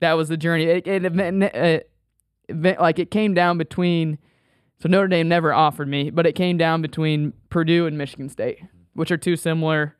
[0.00, 0.64] that was the journey.
[0.64, 1.90] It, it, it, it
[2.50, 4.18] uh, like it came down between.
[4.80, 8.60] So Notre Dame never offered me, but it came down between Purdue and Michigan State,
[8.94, 9.96] which are two similar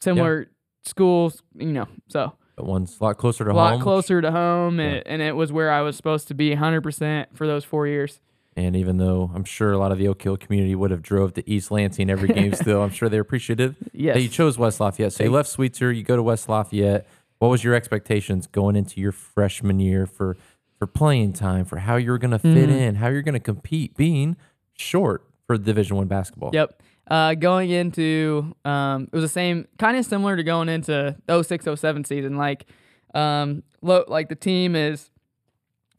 [0.00, 0.50] similar
[0.84, 1.42] schools.
[1.56, 3.80] You know, so but one's a lot closer to a lot home.
[3.82, 4.86] closer to home, Yeah.
[4.86, 8.20] and, and it was where I was supposed to be 100% for those four years.
[8.56, 11.34] And even though I'm sure a lot of the Oak Hill community would have drove
[11.34, 14.14] to East Lansing every game still, I'm sure they're appreciative Yes.
[14.14, 15.12] that you chose West Lafayette.
[15.12, 17.08] So you left Sweetser, you go to West Lafayette.
[17.44, 20.38] What was your expectations going into your freshman year for
[20.78, 22.80] for playing time, for how you're going to fit Mhm.
[22.80, 24.38] in, how you're going to compete, being
[24.72, 26.52] short for Division One basketball?
[26.54, 26.82] Yep.
[27.06, 31.66] Uh, going into um, it was the same, kind of similar to going into 06,
[31.78, 32.38] 07 season.
[32.38, 32.64] Like,
[33.14, 35.10] um, lo- like the team is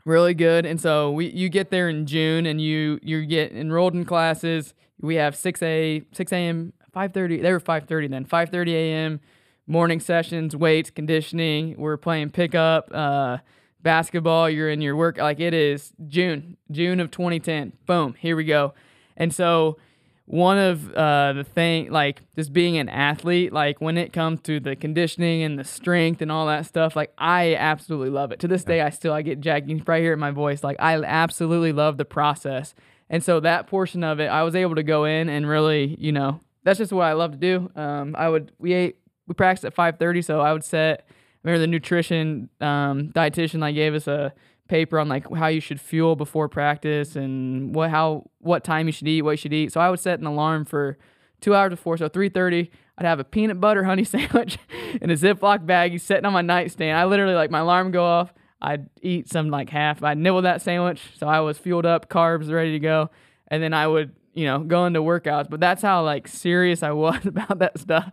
[0.03, 3.93] really good, and so we you get there in June, and you you get enrolled
[3.93, 4.73] in classes.
[4.99, 6.73] We have six a six a.m.
[6.91, 7.39] five thirty.
[7.39, 8.25] They were five thirty then.
[8.25, 9.19] Five thirty a.m.
[9.67, 11.75] morning sessions, weights, conditioning.
[11.78, 12.89] We're playing pickup.
[12.93, 13.38] Uh,
[13.86, 18.43] basketball you're in your work like it is june june of 2010 boom here we
[18.43, 18.73] go
[19.15, 19.78] and so
[20.25, 24.60] one of uh, the thing like just being an athlete like when it comes to
[24.60, 28.47] the conditioning and the strength and all that stuff like i absolutely love it to
[28.47, 30.63] this day i still i get jacked you can probably hear it in my voice
[30.63, 32.73] like i absolutely love the process
[33.08, 36.12] and so that portion of it i was able to go in and really you
[36.12, 39.65] know that's just what i love to do um, i would we ate we practiced
[39.65, 44.07] at 5.30 so i would set I remember the nutrition um, dietitian like gave us
[44.07, 44.33] a
[44.67, 48.91] paper on like how you should fuel before practice and what how what time you
[48.91, 49.71] should eat, what you should eat.
[49.71, 50.97] So I would set an alarm for
[51.41, 51.97] two hours before.
[51.97, 54.57] So three thirty, I'd have a peanut butter honey sandwich
[55.01, 56.97] in a Ziploc baggie sitting on my nightstand.
[56.97, 58.33] I literally like my alarm go off.
[58.61, 60.03] I'd eat some like half.
[60.03, 63.11] I'd nibble that sandwich, so I was fueled up, carbs ready to go,
[63.49, 65.49] and then I would you know go into workouts.
[65.49, 68.11] But that's how like serious I was about that stuff.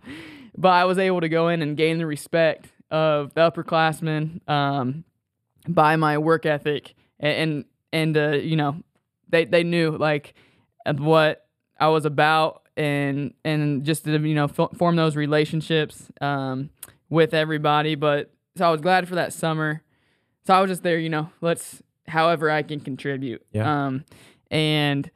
[0.56, 5.04] But I was able to go in and gain the respect of the upperclassmen um,
[5.66, 8.82] by my work ethic and and, uh, you know
[9.28, 10.34] they they knew like
[10.98, 11.46] what
[11.78, 16.70] I was about and and just to you know f- form those relationships um,
[17.08, 17.94] with everybody.
[17.94, 19.82] But so I was glad for that summer.
[20.46, 21.30] So I was just there, you know.
[21.40, 23.44] Let's however I can contribute.
[23.52, 23.86] Yeah.
[23.86, 24.04] Um,
[24.50, 25.10] and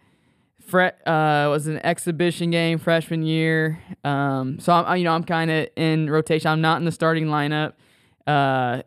[0.67, 3.81] fre- uh, it was an exhibition game freshman year.
[4.05, 6.51] Um, so I'm, you know, I'm kind of in rotation.
[6.51, 7.75] I'm not in the starting lineup.
[8.27, 8.83] Uh,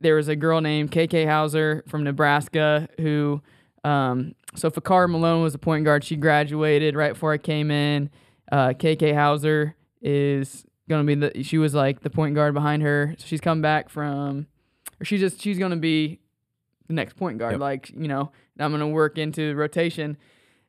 [0.00, 3.42] there was a girl named KK Hauser from Nebraska who,
[3.84, 6.04] um, so FahKara Malone was the point guard.
[6.04, 8.10] She graduated right before I came in.
[8.50, 11.42] Uh, KK Hauser is gonna be the.
[11.42, 13.14] She was like the point guard behind her.
[13.18, 14.46] So she's come back from
[15.00, 16.20] or she's just she's gonna be
[16.88, 17.52] the next point guard.
[17.52, 17.60] Yep.
[17.60, 20.16] Like you know, I'm gonna work into rotation.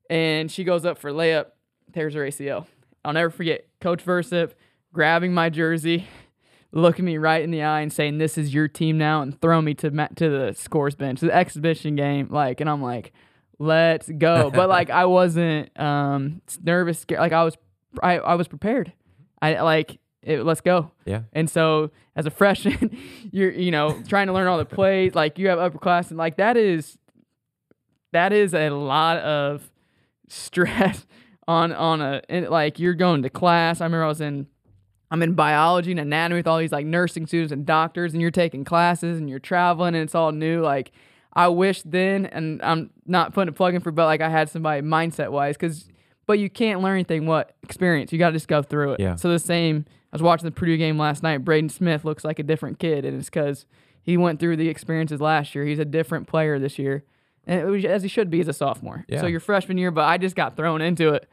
[0.09, 1.47] And she goes up for layup,
[1.93, 2.65] tears her ACL.
[3.03, 4.51] I'll never forget Coach Versyp
[4.93, 6.07] grabbing my jersey,
[6.71, 9.65] looking me right in the eye and saying, "This is your team now," and throwing
[9.65, 12.27] me to ma- to the scores bench, the exhibition game.
[12.29, 13.13] Like, and I'm like,
[13.59, 17.21] "Let's go!" But like, I wasn't um, nervous, scared.
[17.21, 17.57] Like, I was,
[18.01, 18.91] I, I was prepared.
[19.41, 20.91] I like, it, let's go.
[21.05, 21.21] Yeah.
[21.31, 22.97] And so, as a freshman,
[23.31, 25.15] you're you know trying to learn all the plays.
[25.15, 26.17] Like, you have upperclassmen.
[26.17, 26.97] Like, that is,
[28.11, 29.69] that is a lot of
[30.27, 31.05] stress
[31.47, 33.81] on on a like you're going to class.
[33.81, 34.47] I remember I was in
[35.09, 38.31] I'm in biology and anatomy with all these like nursing students and doctors, and you're
[38.31, 40.61] taking classes and you're traveling and it's all new.
[40.61, 40.91] Like
[41.33, 44.49] I wish then, and I'm not putting a plug in for, but like I had
[44.49, 45.87] somebody mindset wise, because
[46.25, 48.11] but you can't learn anything what experience.
[48.11, 48.99] You got to just go through it.
[48.99, 49.15] Yeah.
[49.15, 49.85] So the same.
[50.11, 51.45] I was watching the Purdue game last night.
[51.45, 53.65] Braden Smith looks like a different kid, and it's because
[54.01, 55.65] he went through the experiences last year.
[55.65, 57.03] He's a different player this year, and it was,
[57.47, 59.05] as he should be as a sophomore.
[59.07, 59.21] Yeah.
[59.21, 61.27] So your freshman year, but I just got thrown into it.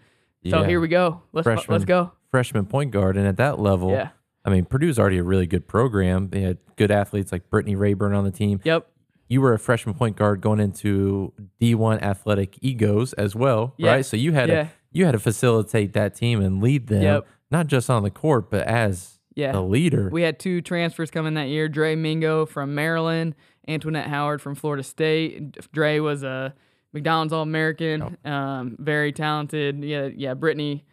[0.48, 0.66] So Yeah.
[0.66, 1.22] here we go.
[1.32, 1.72] Let's Freshman.
[1.74, 2.12] let's go.
[2.30, 4.08] Freshman point guard, and at that level, Yeah.
[4.44, 6.28] I mean, Purdue's already a really good program.
[6.28, 8.60] They had good athletes like Brittany Rayburn on the team.
[8.62, 8.86] Yep.
[9.26, 13.92] You were a freshman point guard going into D1 athletic egos as well, Yeah.
[13.92, 14.04] right?
[14.04, 17.26] So you had to you had to facilitate that team and lead them, Yep.
[17.50, 19.50] not just on the court, but as Yeah.
[19.50, 20.08] the leader.
[20.12, 21.68] We had two transfers coming that year.
[21.68, 23.34] Drey Mingo from Maryland,
[23.68, 25.52] Antoinette Howard from Florida State.
[25.72, 26.54] Drey was a
[26.92, 29.82] McDonald's All American, um, very talented.
[29.82, 30.34] Yeah, yeah.
[30.34, 30.84] Brittany,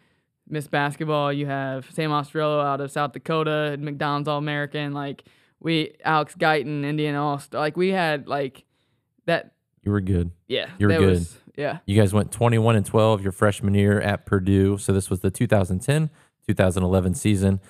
[0.48, 1.32] Miss Basketball.
[1.32, 4.92] You have Sam Ostarello out of South Dakota, McDonald's All American.
[4.92, 5.24] Like
[5.60, 7.60] we, Alex Guyton, Indian All Star.
[7.60, 8.64] Like we had like
[9.26, 9.52] that.
[9.82, 10.32] you were good.
[10.48, 11.10] Yeah, You were good.
[11.10, 14.78] Was, yeah, You guys went 21 and 12 your freshman year at Purdue.
[14.78, 16.10] So this was the 2010
[16.48, 17.60] 2011 season.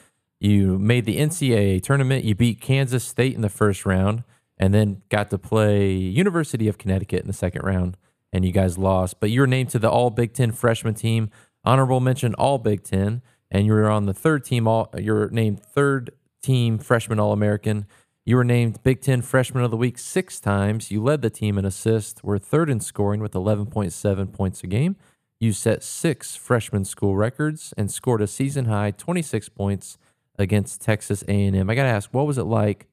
[0.41, 2.25] You made the NCAA tournament.
[2.25, 4.25] You beat Kansas State in the first round
[4.62, 7.96] and then got to play University of Connecticut in the second round.
[8.33, 11.31] And you guys lost, but you were named to the All Big Ten freshman team.
[11.64, 14.68] Honorable mention All Big Ten, and you were on the third team.
[14.68, 16.12] All you're named third
[16.44, 17.87] team freshman All American.
[18.25, 20.92] You were named Big Ten Freshman of the Week six times.
[20.92, 24.94] You led the team in assists, were third in scoring with 11.7 points a game.
[25.40, 29.98] You set six freshman school records and scored a season high 26 points
[30.38, 31.68] against Texas A&M.
[31.68, 32.87] I got to ask, what was it like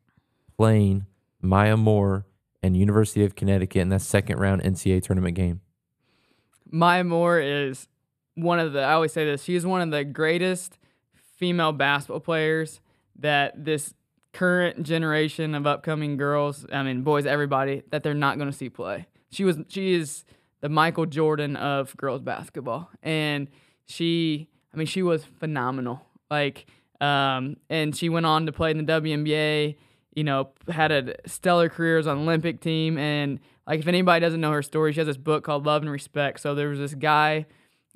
[0.58, 1.06] playing
[1.42, 2.26] Maya Moore
[2.62, 5.62] and University of Connecticut in that second round NCAA tournament game?
[6.70, 7.88] Maya Moore is
[8.36, 10.78] one of the, I always say this, she is one of the greatest
[11.38, 12.80] female basketball players
[13.18, 13.94] that this
[14.34, 18.70] current generation of upcoming girls, I mean, boys, everybody, that they're not going to see
[18.70, 19.08] play.
[19.32, 20.26] She was, she is
[20.62, 22.90] the Michael Jordan of girls basketball.
[23.02, 23.48] And
[23.86, 26.02] she, I mean, she was phenomenal.
[26.30, 26.68] Like,
[27.02, 29.76] um, and she went on to play in the WNBA,
[30.14, 32.98] you know, had a stellar career as an Olympic team.
[32.98, 35.92] And like, if anybody doesn't know her story, she has this book called Love and
[35.92, 36.40] Respect.
[36.40, 37.46] So there was this guy,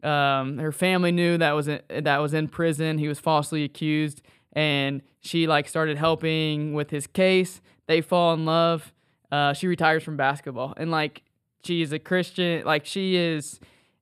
[0.03, 2.97] um, her family knew that was in, that was in prison.
[2.97, 4.21] He was falsely accused,
[4.51, 7.61] and she like started helping with his case.
[7.87, 8.93] They fall in love.
[9.31, 11.23] Uh, she retires from basketball, and like
[11.63, 12.65] she is a Christian.
[12.65, 13.59] Like she is,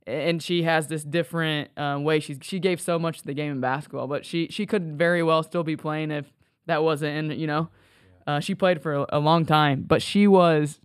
[0.07, 2.19] and she has this different uh, way.
[2.19, 5.21] She she gave so much to the game of basketball, but she she could very
[5.21, 6.33] well still be playing if
[6.65, 7.69] that wasn't in you know.
[8.27, 10.79] Uh, she played for a, a long time, but she was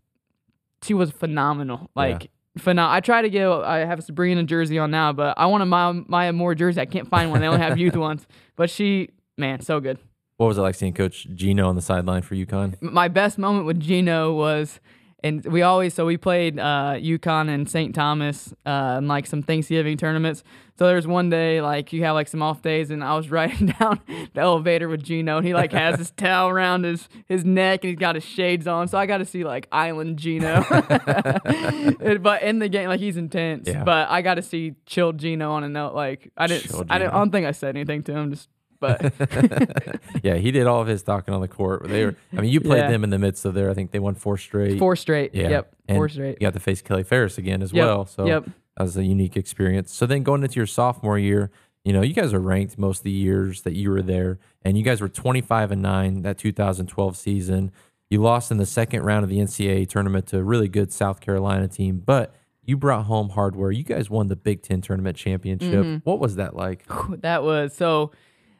[0.82, 1.90] she was phenomenal.
[1.94, 2.96] Like phenomenal.
[2.96, 3.48] I try to get.
[3.48, 6.80] I have a Sabrina jersey on now, but I want a Maya, Maya Moore jersey.
[6.80, 7.40] I can't find one.
[7.40, 8.26] They only have youth ones.
[8.56, 9.98] But she, man, so good.
[10.36, 12.80] What was it like seeing Coach Geno on the sideline for UConn?
[12.82, 14.80] My best moment with Geno was,
[15.24, 17.94] and we always so we played uh, UConn and St.
[17.94, 20.44] Thomas uh, in like some Thanksgiving tournaments.
[20.78, 23.74] So there's one day like you have like some off days, and I was riding
[23.78, 27.82] down the elevator with Geno, and he like has his towel around his his neck,
[27.82, 28.88] and he's got his shades on.
[28.88, 30.64] So I got to see like Island Geno.
[30.70, 33.68] but in the game, like he's intense.
[33.68, 33.84] Yeah.
[33.84, 35.94] But I got to see chilled Geno on a note.
[35.94, 38.30] Like I didn't, I didn't, I don't think I said anything to him.
[38.30, 38.50] Just
[38.80, 39.12] but
[40.22, 41.88] yeah, he did all of his talking on the court.
[41.88, 42.90] They were, I mean, you played Yeah.
[42.90, 44.78] them in the midst of their, I think they won four straight.
[44.78, 45.34] four straight.
[45.34, 45.48] Yeah.
[45.48, 45.74] Yep.
[45.88, 46.36] And Four straight.
[46.40, 47.84] You got to face Kelly Faris again as Yep.
[47.84, 48.06] well.
[48.06, 48.44] So Yep.
[48.76, 49.92] that was a unique experience.
[49.92, 51.50] So then going into your sophomore year,
[51.84, 54.76] you know, you guys are ranked most of the years that you were there, and
[54.76, 57.70] you guys were 25 and 9 that 2012 season.
[58.10, 61.20] You lost in the second round of the NCAA tournament to a really good South
[61.20, 63.70] Carolina team, but you brought home hardware.
[63.70, 65.70] You guys won the Big Ten tournament championship.
[65.84, 65.96] Mm-hmm.
[66.02, 66.84] What was that like?
[67.20, 68.10] that was so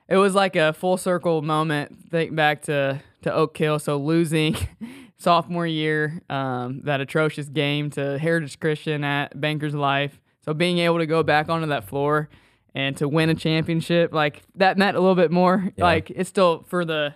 [0.08, 4.56] it was like a full circle moment think back to to oak hill so losing
[5.16, 10.98] sophomore year um, that atrocious game to heritage christian at bankers life so being able
[10.98, 12.28] to go back onto that floor
[12.74, 15.84] and to win a championship like that meant a little bit more Yeah.
[15.84, 17.14] like it's still for the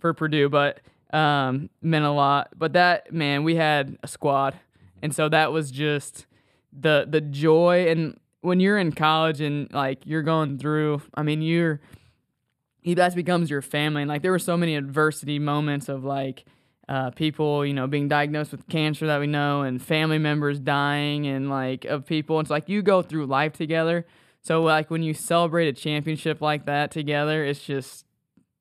[0.00, 0.80] for purdue but
[1.12, 2.48] um, meant a lot.
[2.58, 4.58] But that man, we had a squad,
[5.00, 6.26] and so that was just
[6.72, 7.86] the the joy.
[7.88, 11.80] And when you're in college and like you're going through, I mean, you're
[12.94, 14.02] that becomes your family.
[14.02, 16.44] And like there were so many adversity moments of like
[16.88, 21.26] uh, people, you know, being diagnosed with cancer that we know, and family members dying,
[21.26, 22.38] and like of people.
[22.40, 24.06] It's like you go through life together.
[24.42, 28.04] So like when you celebrate a championship like that together, it's just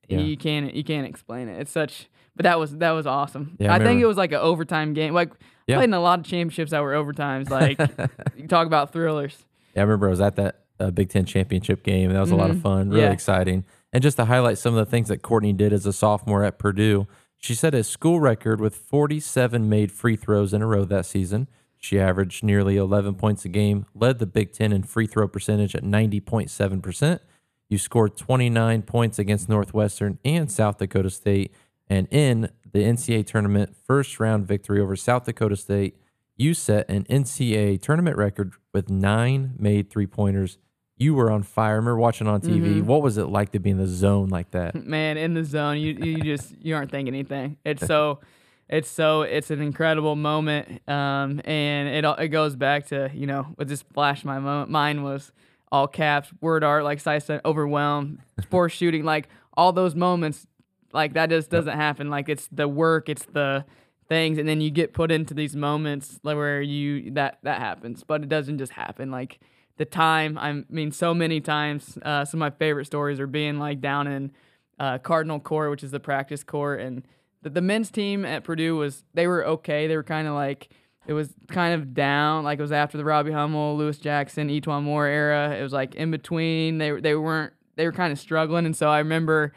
[0.08, 0.20] Yeah.
[0.20, 1.60] you can't you can't explain it.
[1.62, 2.10] It's such.
[2.36, 3.56] But that was that was awesome.
[3.60, 5.14] Yeah, I I, think it was like an overtime game.
[5.14, 5.32] Like
[5.68, 5.76] Yeah.
[5.78, 7.50] played in a lot of championships that were overtimes.
[7.52, 7.78] Like
[8.36, 9.46] you talk about thrillers.
[9.76, 12.12] Yeah, I remember I was at that uh, Big Ten championship game.
[12.12, 12.62] That was a lot of Mhm.
[12.64, 13.12] fun, really Yeah.
[13.12, 13.64] exciting.
[13.96, 16.60] And just to highlight some of the things that Courtney did as a sophomore at
[16.60, 21.06] Purdue, she set a school record with 47 made free throws in a row that
[21.06, 21.48] season.
[21.78, 25.76] She averaged nearly 11 points a game, led the Big Ten in free throw percentage
[25.76, 27.22] at 90.7%.
[27.70, 31.54] You scored 29 points against Northwestern and South Dakota State.
[31.88, 35.96] And in the NCAA tournament first round victory over South Dakota State,
[36.36, 40.58] you set an NCAA tournament record with nine made three pointers.
[40.98, 41.72] You were on fire.
[41.74, 42.60] I remember watching on TV.
[42.78, 42.86] Mm-hmm.
[42.86, 44.76] What was it like to be in the zone like that?
[44.86, 48.20] man in the zone you you just you aren't thinking anything it's so
[48.70, 53.28] it's so it's an incredible moment um and it all- it goes back to you
[53.28, 55.32] know what just flashed my mo- Mine was
[55.72, 59.28] all caps word art like Sai said overwhelmed sports shooting like
[59.58, 60.48] all those moments
[60.94, 63.66] like that just doesn't happen like it's the work it's the
[64.08, 68.04] things and then you get put into these moments like where you that that happens
[68.04, 69.40] but it doesn't just happen like
[69.78, 73.60] the time i mean so many times uh, some of my favorite stories are being
[73.60, 74.32] like down in
[74.80, 77.06] uh, cardinal court which is the practice court and
[77.42, 80.70] the, the men's team at purdue was they were okay they were kind of like
[81.08, 84.84] it was kind of down like it was after the robbie hummel lewis jackson e'twaun
[84.84, 88.66] moore era it was like in between they, they weren't they were kind of struggling
[88.66, 89.54] and so i remember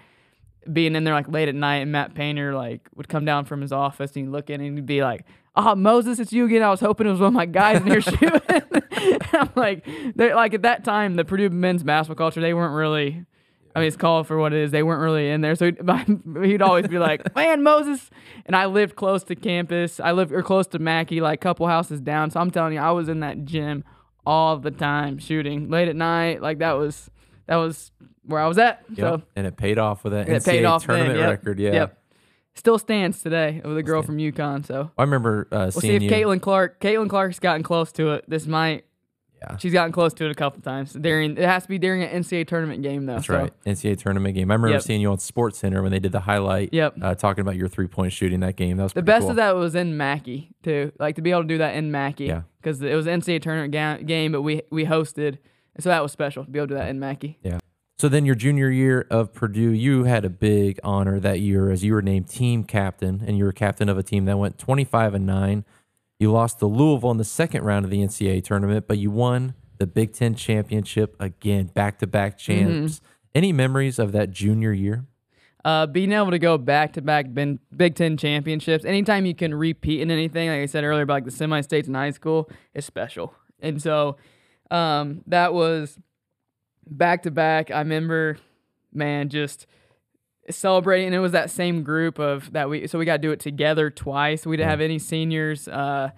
[0.72, 3.60] being in there like late at night and Matt Painter like would come down from
[3.60, 5.24] his office and he'd look in and he'd be like,
[5.56, 6.62] Oh Moses, it's you again.
[6.62, 8.82] I was hoping it was one of my guys in here shooting.
[9.32, 13.24] I'm like they're like at that time the Purdue men's basketball culture, they weren't really
[13.74, 14.70] I mean it's called for what it is.
[14.70, 15.54] They weren't really in there.
[15.54, 18.10] So he'd, he'd always be like, Man, Moses
[18.46, 20.00] and I lived close to campus.
[20.00, 22.30] I lived or close to Mackey, like a couple houses down.
[22.30, 23.84] So I'm telling you, I was in that gym
[24.26, 25.70] all the time shooting.
[25.70, 26.42] Late at night.
[26.42, 27.10] Like that was
[27.46, 27.90] that was
[28.24, 28.84] where I was at.
[28.96, 31.58] So and it paid off with that it NCAA paid off then, tournament yep, record.
[31.58, 31.72] Yeah.
[31.72, 32.02] Yep.
[32.54, 34.66] Still stands today with a girl from UConn.
[34.66, 36.10] So I remember uh, we'll see if you.
[36.10, 36.80] Caitlin Clark.
[36.80, 38.24] Caitlin Clark's gotten close to it.
[38.28, 38.84] This might.
[39.40, 39.56] Yeah.
[39.58, 41.32] She's gotten close to it a couple times during.
[41.36, 43.14] It has to be during an NCAA tournament game though.
[43.14, 43.38] That's so.
[43.38, 43.52] right.
[43.64, 44.50] NCAA tournament game.
[44.50, 44.82] I remember Yep.
[44.82, 46.70] seeing you on Sports Center when they did the highlight.
[46.72, 46.96] Yep.
[47.00, 48.76] Uh, talking about your three point shooting that game.
[48.78, 49.30] That was The best cool.
[49.30, 50.92] of that was in Mackey too.
[50.98, 52.26] Like to be able to do that in Mackey.
[52.26, 52.42] Yeah.
[52.60, 55.38] Because it was an NCAA tournament ga- game, but we we hosted,
[55.74, 57.38] and so that was special to be able to do that in Mackey.
[57.42, 57.58] Yeah.
[58.00, 61.82] So then your junior year of Purdue, you had a big honor that year as
[61.82, 65.14] you were named team captain and you were captain of a team that went 25
[65.14, 65.64] and 9.
[66.18, 69.54] You lost to Louisville in the second round of the NCAA tournament, but you won
[69.78, 73.00] the Big 10 championship again, back-to-back champs.
[73.34, 75.06] Any memories of that junior year?
[75.64, 80.00] uh, being able to go back to back Big Ten championships, anytime you can repeat
[80.00, 82.84] in anything, like I said earlier, about like the semi states in high school, is
[82.84, 83.34] special.
[83.60, 84.16] And so
[84.70, 85.98] um, that was
[86.86, 87.70] back to back.
[87.70, 88.38] I remember,
[88.92, 89.66] man, just
[90.50, 91.06] celebrating.
[91.06, 93.40] And it was that same group of that we, so we got to do it
[93.40, 94.46] together twice.
[94.46, 96.10] We didn't have any seniors uh,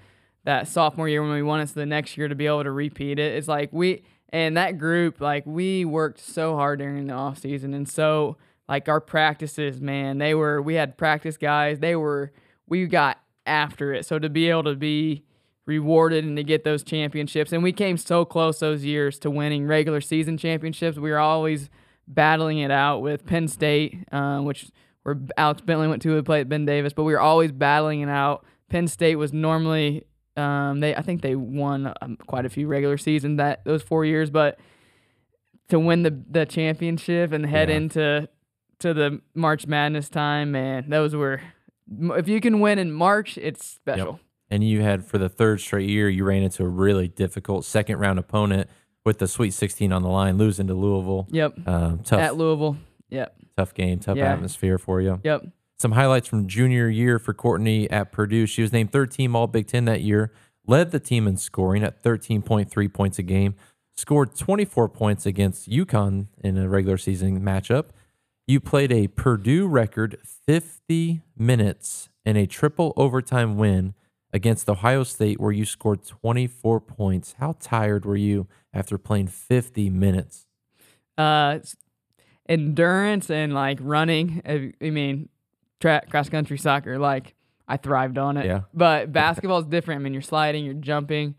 [0.45, 1.69] that sophomore year when we won it.
[1.69, 4.79] So the next year to be able to repeat it, it's like we, and that
[4.79, 8.37] group, like we worked so hard during the off season, and so
[8.69, 11.81] like our practices, man, they were we had practice guys.
[11.81, 12.33] They were
[12.69, 14.07] we got after it.
[14.07, 15.25] So to be able to be
[15.67, 19.67] rewarded and to get those championships, and we came so close those years to winning
[19.67, 20.97] regular season championships.
[20.97, 21.69] We were always
[22.15, 24.71] battling it out with Penn State, um, which
[25.03, 28.09] where Alex Bentley went to play at Ben Davis, but we were always battling it
[28.09, 28.45] out.
[28.69, 30.05] Penn State was normally
[30.37, 34.05] um, they I think they won um, quite a few regular seasons that those four
[34.05, 34.59] years, but
[35.69, 37.77] to win the the championship and head Yeah.
[37.77, 38.29] into
[38.81, 41.41] to the March Madness time, man, those were
[42.17, 44.21] if you can win in March, it's special.
[44.53, 47.99] And you had for the third straight year, you ran into a really difficult second
[47.99, 48.69] round opponent
[49.05, 51.27] with the Sweet 16 on the line, losing to Louisville.
[51.31, 51.67] Yep.
[51.67, 52.77] Um, tough, At Louisville.
[53.11, 53.35] Yep.
[53.57, 54.33] tough game, tough Yeah.
[54.33, 55.21] atmosphere for you.
[55.25, 55.47] Yep.
[55.79, 58.47] Some highlights from junior year for Courtney at Purdue.
[58.47, 60.33] She was named third team All Big Ten that year,
[60.67, 63.55] led the team in scoring at 13.3 points a game,
[63.97, 67.87] scored 24 points against UConn in a regular season matchup.
[68.47, 73.95] You played a Purdue record 50 minutes in a triple overtime win
[74.33, 77.35] against Ohio State, where you scored 24 points.
[77.39, 80.47] How tired were you after playing 50 minutes?
[81.19, 81.59] uh
[82.49, 85.29] endurance and like running I, I mean
[85.81, 86.99] track, cross country, soccer.
[86.99, 87.35] Like
[87.67, 88.47] I thrived on it.
[88.47, 88.63] Yeah.
[88.73, 90.01] But basketball is different.
[90.01, 91.35] I mean, you're sliding, you're jumping.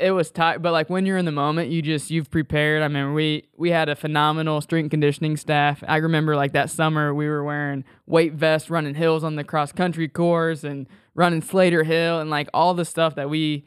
[0.00, 2.82] It was tight, but like when you're in the moment, you just you've prepared.
[2.82, 5.84] I mean, we we had a phenomenal strength conditioning staff.
[5.86, 9.72] I remember like that summer we were wearing weight vests, running hills on the cross
[9.72, 13.66] country course, and running Slayter Hill, and like all the stuff that we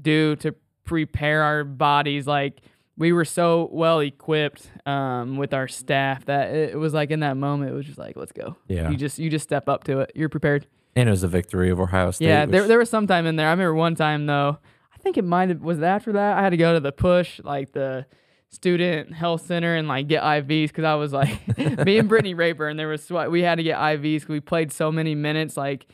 [0.00, 0.54] do to
[0.90, 2.26] prepare our bodies.
[2.26, 2.62] Like
[2.96, 7.36] we were so well equipped um, with our staff that it, was like in that
[7.36, 8.56] moment, it was just like, let's go.
[8.66, 8.90] Yeah.
[8.90, 10.10] You just you just step up to it.
[10.16, 10.66] You're prepared.
[10.96, 12.26] And it was a victory of Ohio State.
[12.26, 13.46] Yeah, there, there was some time in there.
[13.46, 14.58] I remember one time though.
[14.92, 16.36] I think it might have was it after that.
[16.36, 18.04] I had to go to the push, like the
[18.48, 22.76] student health center, and like get IVs because I was like me and Brittany Rayburn.
[22.76, 23.30] There was sweat.
[23.30, 25.86] We had to get IVs because we played so many minutes, like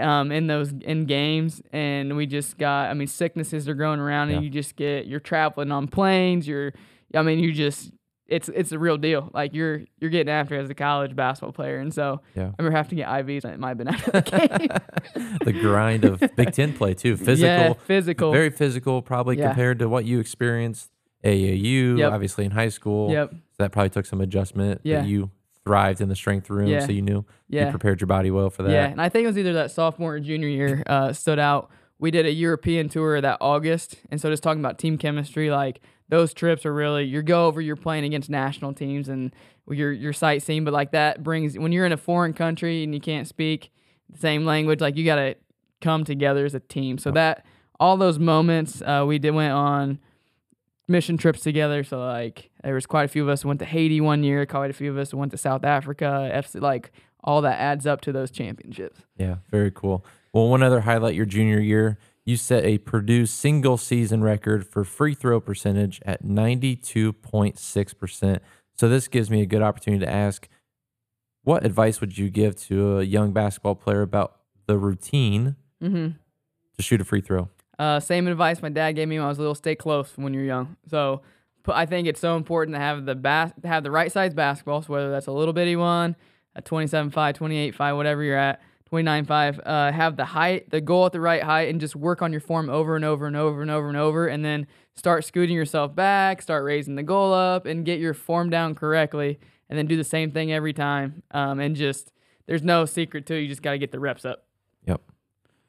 [0.00, 2.90] um in those in games, and we just got.
[2.90, 4.44] I mean, sicknesses are going around, and Yeah.
[4.44, 6.46] you just get you're traveling on planes.
[6.46, 6.72] You're,
[7.14, 7.90] I mean, you just.
[8.28, 9.28] It's it's a real deal.
[9.34, 12.44] Like you're you're getting after as a college basketball player, and so Yeah.
[12.44, 13.44] I remember having to get IVs.
[13.44, 15.38] and It might have been after the game.
[15.44, 17.16] the grind of Big Ten play too.
[17.18, 18.32] Physical, Yeah, physical.
[18.32, 19.48] very physical, probably Yeah.
[19.48, 20.90] compared to what you experienced
[21.22, 22.12] AAU, Yep.
[22.12, 23.10] obviously in high school.
[23.10, 23.30] Yep.
[23.32, 24.80] So that probably took some adjustment.
[24.82, 25.00] Yeah.
[25.02, 25.30] That you
[25.64, 26.80] thrived in the strength room, Yeah.
[26.86, 28.72] so you knew you prepared your body well for that.
[28.72, 31.70] Yeah, and I think it was either that sophomore or junior year uh, stood out.
[31.98, 35.80] We did a European tour that August, and so just talking about team chemistry, like
[36.08, 39.32] those trips are really you go over, you're playing against national teams and
[39.70, 43.00] you're you're sightseeing, but like that brings when you're in a foreign country and you
[43.00, 43.70] can't speak
[44.10, 45.36] the same language, like you got to
[45.80, 46.98] come together as a team.
[46.98, 47.46] So that
[47.78, 50.00] all those moments uh, we did went on
[50.88, 51.84] mission trips together.
[51.84, 54.44] So like there was quite a few of us who went to Haiti one year,
[54.46, 56.30] quite a few of us who went to South Africa.
[56.34, 56.90] FC, like
[57.24, 59.00] all that adds up to those championships.
[59.16, 60.04] Yeah, very cool.
[60.32, 64.84] Well, one other highlight your junior year, you set a Purdue single season record for
[64.84, 68.40] free throw percentage at 92.6%.
[68.74, 70.48] So this gives me a good opportunity to ask
[71.44, 76.12] what advice would you give to a young basketball player about the routine Mm-hmm.
[76.76, 77.48] to shoot a free throw?
[77.78, 80.44] Uh, same advice my dad gave me when I was little: stay close when you're
[80.44, 80.76] young.
[80.88, 81.22] So,
[81.66, 84.82] I think it's so important to have the bas- have the right size basketball.
[84.82, 86.16] So whether that's a little bitty one,
[86.56, 88.60] a 27.5, 28.5, whatever you're at,
[88.90, 92.30] 29.5, uh, have the height, the goal at the right height, and just work on
[92.32, 95.56] your form over and over and over and over and over, and then start scooting
[95.56, 99.38] yourself back, start raising the goal up, and get your form down correctly,
[99.70, 101.22] and then do the same thing every time.
[101.30, 102.12] Um, and just
[102.46, 103.42] there's no secret to it.
[103.42, 104.44] You just got to get the reps up.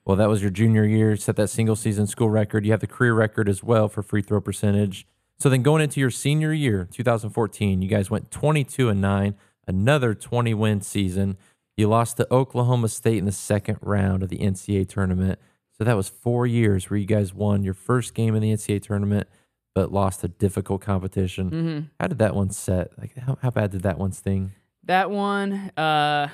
[0.05, 1.15] Well, that was your junior year.
[1.15, 2.65] Set that single season school record.
[2.65, 5.07] You have the career record as well for free throw percentage.
[5.39, 9.35] So then going into your senior year, 2014, you guys went 22 and 9,
[9.67, 11.37] another 20 win season.
[11.75, 15.39] You lost to Oklahoma State in the second round of the NCAA tournament.
[15.77, 18.83] So that was four years where you guys won your first game in the NCAA
[18.83, 19.27] tournament,
[19.73, 21.49] but lost a difficult competition.
[21.49, 21.79] Mm-hmm.
[21.99, 22.91] How did that one set?
[22.99, 24.51] Like, how, how bad did that one sting?
[24.83, 26.27] That one, uh,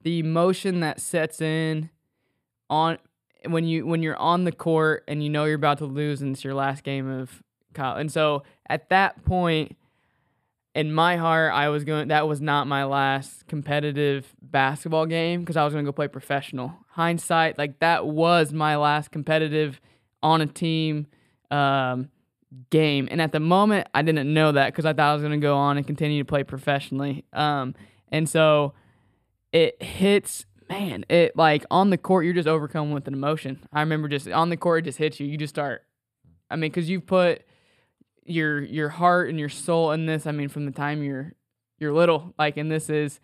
[0.00, 1.90] the emotion that sets in
[2.72, 2.98] on
[3.46, 6.34] when you when you're on the court and you know you're about to lose and
[6.34, 7.42] it's your last game of
[7.74, 8.00] college.
[8.00, 9.76] And so at that point,
[10.74, 12.08] in my heart, I was going.
[12.08, 16.08] That was not my last competitive basketball game because I was going to go play
[16.08, 16.72] professional.
[16.88, 19.80] Hindsight, like that was my last competitive
[20.22, 21.06] on a team
[21.50, 22.08] um,
[22.70, 23.06] game.
[23.10, 25.44] And at the moment, I didn't know that because I thought I was going to
[25.44, 27.24] go on and continue to play professionally.
[27.34, 27.74] Um,
[28.10, 28.72] and so
[29.52, 33.60] it hits, man, it like on the court, you're just overcome with an emotion.
[33.72, 35.26] I remember just on the court, it just hits you.
[35.26, 35.84] You just start,
[36.50, 37.42] I mean, because you've put
[38.24, 40.26] your your heart and your soul in this.
[40.26, 41.32] I mean, from the time you're
[41.78, 43.20] you're little, like, and this is,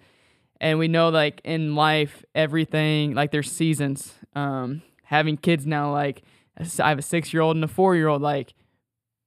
[0.60, 4.14] and we know like in life, everything like there's seasons.
[4.34, 6.22] Um, having kids now, like
[6.78, 8.54] I have a six year old and a four year old, like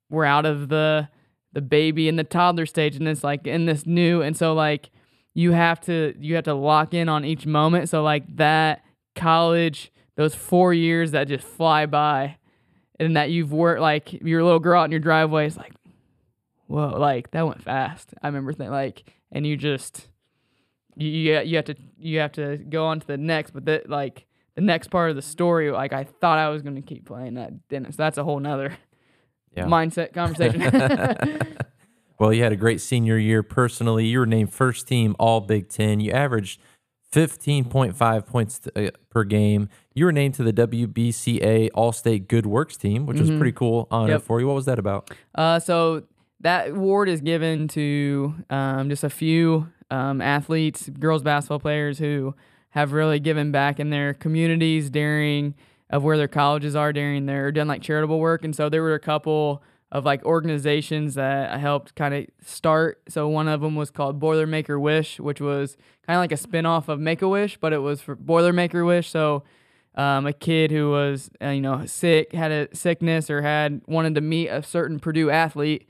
[0.09, 1.09] we're out of the
[1.53, 4.89] the baby and the toddler stage, and it's like in this new, and so like
[5.33, 7.89] you have to you have to lock in on each moment.
[7.89, 8.83] So like that
[9.15, 12.37] college, those four years that just fly by,
[12.99, 15.73] and that you've worked like your little girl out in your driveway is like,
[16.67, 18.13] whoa, like that went fast.
[18.21, 20.07] I remember thinking like, and you just
[20.95, 21.07] you
[21.41, 24.25] you, have to you have to go on to the next, but that like
[24.55, 27.67] the next part of the story, like I thought I was gonna keep playing that
[27.69, 27.93] didn't.
[27.93, 28.77] So that's a whole nother
[29.55, 29.65] Yeah.
[29.65, 30.61] mindset conversation.
[32.21, 34.05] Well, you had a great senior year personally.
[34.05, 35.99] You were named first team All Big Ten.
[35.99, 36.61] You averaged
[37.11, 39.69] 15.5 points t- uh, per game.
[39.95, 43.39] You were named to the WBCA Allstate Good Works team, which was Mhm.
[43.39, 44.21] pretty cool honor Yep.
[44.21, 44.45] for you.
[44.45, 45.09] What was that about?
[45.33, 46.03] Uh, so
[46.41, 52.35] that award is given to um, just a few um, athletes, girls basketball players who
[52.69, 55.55] have really given back in their communities during
[55.89, 58.45] of where their colleges are during their done like charitable work.
[58.45, 63.01] And so there were a couple of like organizations that I helped kind of start.
[63.09, 65.75] So one of them was called Boilermaker Wish, which was
[66.07, 69.09] kind of like a spinoff of Make a Wish, but it was for Boilermaker Wish.
[69.09, 69.43] So
[69.95, 74.15] um, a kid who was uh, you know sick, had a sickness, or had wanted
[74.15, 75.87] to meet a certain Purdue athlete.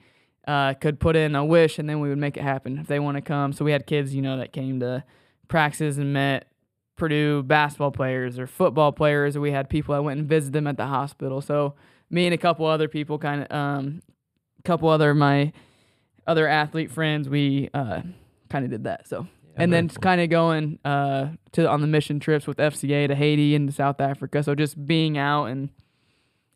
[0.47, 2.97] Uh, could put in a wish and then we would make it happen if they
[2.97, 3.53] want to come.
[3.53, 5.03] So we had kids, you know, that came to
[5.47, 6.47] practices and met
[6.95, 10.65] Purdue basketball players or football players, or we had people that went and visited them
[10.65, 11.41] at the hospital.
[11.41, 11.75] So
[12.11, 14.01] me and a couple other people, kind of, um,
[14.59, 15.51] a couple other my
[16.27, 18.01] other athlete friends, we uh,
[18.49, 19.07] kind of did that.
[19.07, 20.01] So Yeah, and then cool.
[20.01, 23.73] kind of going uh, to on the mission trips with FCA to Haiti and to
[23.73, 24.43] South Africa.
[24.43, 25.69] So just being out and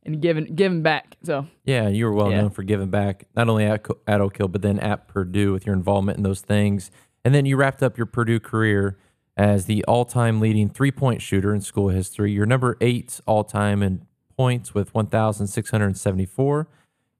[0.03, 1.15] and giving giving back.
[1.23, 2.41] So Yeah, you were well Yeah.
[2.41, 5.65] known for giving back, not only at, at Oak Hill, but then at Purdue with
[5.65, 6.91] your involvement in those things.
[7.23, 8.99] And then you wrapped up your Purdue career
[9.35, 12.31] as the all time leading three point shooter in school history.
[12.31, 14.05] You're number eight all time in
[14.37, 16.67] points with 1,674.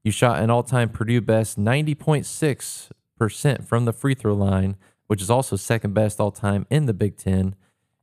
[0.03, 4.75] You shot an all time Purdue best 90.6% from the free throw line,
[5.07, 7.55] which is also second best all time in the Big Ten.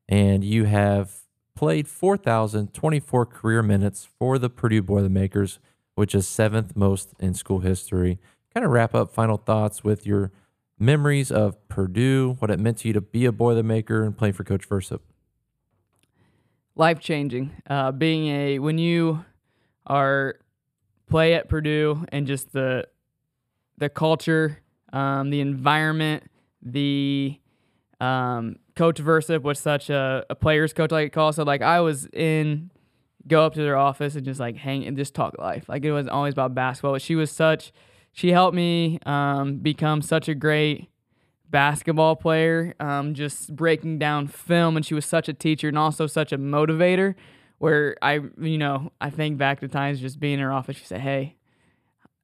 [0.08, 1.18] And you have
[1.54, 5.58] played 4,024 career minutes for the Purdue Boilermakers,
[5.94, 8.18] which is seventh most in school history.
[8.52, 10.32] Kind of wrap up final thoughts with your
[10.78, 14.44] memories of Purdue, what it meant to you to be a Boilermaker and play for
[14.44, 15.00] Coach Versyp.
[16.74, 17.50] Life changing.
[17.68, 19.24] Uh, being a when you
[19.86, 20.36] are
[21.10, 22.86] play at Purdue and just the
[23.78, 24.58] the culture,
[24.92, 26.24] um, the environment,
[26.62, 27.38] the
[28.00, 31.36] um, coach Versyp was such a, a player's coach, like it calls.
[31.36, 32.70] So like I was in
[33.28, 35.68] go up to their office and just like hang and just talk life.
[35.68, 36.92] Like it wasn't always about basketball.
[36.92, 37.72] But she was such
[38.12, 40.88] she helped me um, become such a great
[41.52, 46.08] basketball player, um, just breaking down film, and she was such a teacher and also
[46.08, 47.14] such a motivator.
[47.58, 50.76] Where I, you know, I think back to times just being in her office.
[50.76, 51.36] She said, "Hey,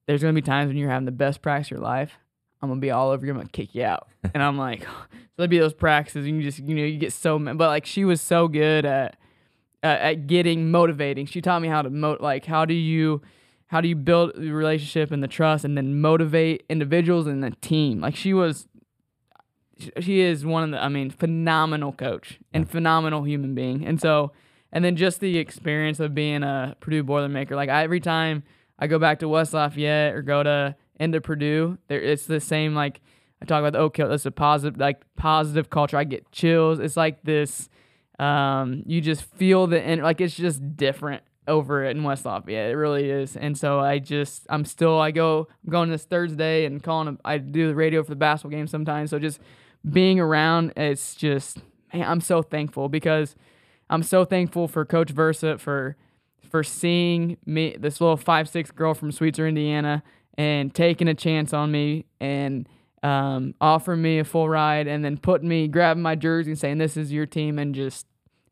[0.05, 2.17] there's gonna be times when you're having the best practice of your life.
[2.61, 3.31] I'm gonna be all over you.
[3.31, 4.89] I'm gonna kick you out." and I'm like, so
[5.37, 7.57] there'd be those practices, and you just, you know, you get so, mad.
[7.57, 9.15] but like she was so good at
[9.81, 11.25] uh, at getting motivating.
[11.25, 13.21] She taught me how to mo- like how do you
[13.67, 17.51] how do you build the relationship and the trust and then motivate individuals and the
[17.61, 18.01] team.
[18.01, 18.67] Like she was
[19.99, 23.85] she- is one of the I mean phenomenal coach and phenomenal human being.
[23.85, 24.31] And so
[24.71, 27.51] and then just the experience of being a Purdue Boilermaker.
[27.51, 28.43] Like I, every time
[28.77, 32.75] I go back to West Lafayette or go to into Purdue, there it's the same
[32.75, 33.01] like
[33.41, 34.11] I talk about the Oak Hill.
[34.11, 35.97] It's a positive like positive culture.
[35.97, 36.79] I get chills.
[36.79, 37.69] It's like this
[38.19, 42.69] um, you just feel the en- like it's just different over it in West Lafayette.
[42.69, 43.35] It really is.
[43.35, 47.37] And so I just I'm still I go I'm going this Thursday and calling I
[47.37, 49.09] do the radio for the basketball game sometimes.
[49.09, 49.39] So just
[49.89, 51.59] being around it's just
[51.93, 53.35] man, I'm so thankful because
[53.89, 55.95] I'm so thankful for Coach Versa for
[56.49, 60.03] for seeing me this little five six girl from Sweetser, Indiana,
[60.37, 62.67] and taking a chance on me and
[63.03, 66.77] um, offering me a full ride and then putting me grabbing my jersey and saying
[66.79, 68.05] this is your team and just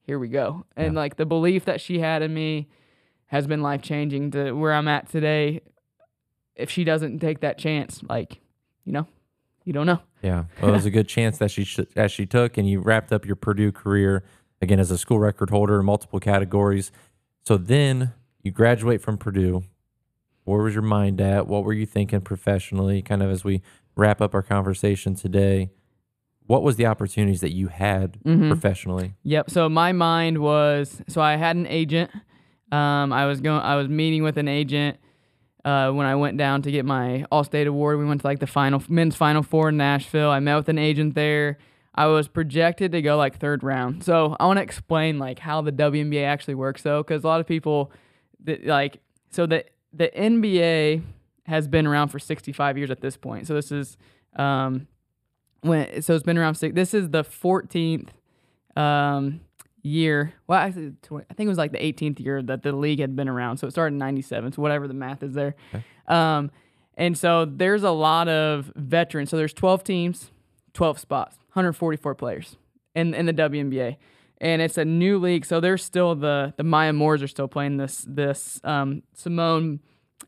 [0.04, 0.66] here we go.
[0.78, 1.00] And Yeah.
[1.02, 2.70] like the belief that she had in me
[3.26, 5.62] has been life changing to where I'm at today.
[6.56, 8.40] If she doesn't take that chance, like
[8.86, 9.08] you know,
[9.68, 10.00] you don't know.
[10.24, 12.80] Yeah, well, it was a good chance that she sh- that she took, and you
[12.80, 14.24] wrapped up your Purdue career
[14.62, 16.90] again as a school record holder in multiple categories.
[17.46, 19.64] So then you graduate from Purdue.
[20.46, 21.48] Where was your mind at?
[21.48, 23.02] What were you thinking professionally?
[23.02, 23.62] Kind of as we
[23.98, 25.70] wrap up our conversation today,
[26.46, 28.48] what was the opportunities that you had Mhm.
[28.48, 29.16] professionally?
[29.24, 29.50] Yep.
[29.50, 32.10] So my mind was so I had an agent.
[32.72, 33.60] Um, I was going.
[33.62, 34.98] I was meeting with an agent
[35.68, 38.00] uh, when I went down to get my All-State award.
[38.00, 40.30] We went to like the final men's Final Four in Nashville.
[40.30, 41.58] I met with an agent there.
[41.94, 44.02] I was projected to go like third round.
[44.06, 47.42] So I want to explain like how the WNBA actually works though, because a lot
[47.42, 47.92] of people
[48.46, 51.02] that like so the the NBA
[51.48, 53.46] has been around for 65 years at this point.
[53.48, 53.98] So this is
[54.38, 54.88] um,
[55.62, 56.76] when so it's been around six.
[56.76, 58.08] This is the 14th
[58.78, 59.42] um,
[59.88, 60.34] year.
[60.48, 63.16] Well, actually, tw- I think it was like the 18th year that the league had
[63.16, 63.58] been around.
[63.58, 64.54] So it started in 97.
[64.54, 65.56] So whatever the math is there.
[65.74, 65.84] Okay.
[66.08, 66.52] Um,
[66.96, 69.30] and so there's a lot of veterans.
[69.30, 70.32] So there's 12 teams,
[70.74, 72.58] 12 spots, 144 players
[72.96, 73.98] in in the WNBA.
[74.40, 77.78] And it's a new league, so there's still the the Maya Moores are still playing
[77.78, 79.80] this this um, Seimone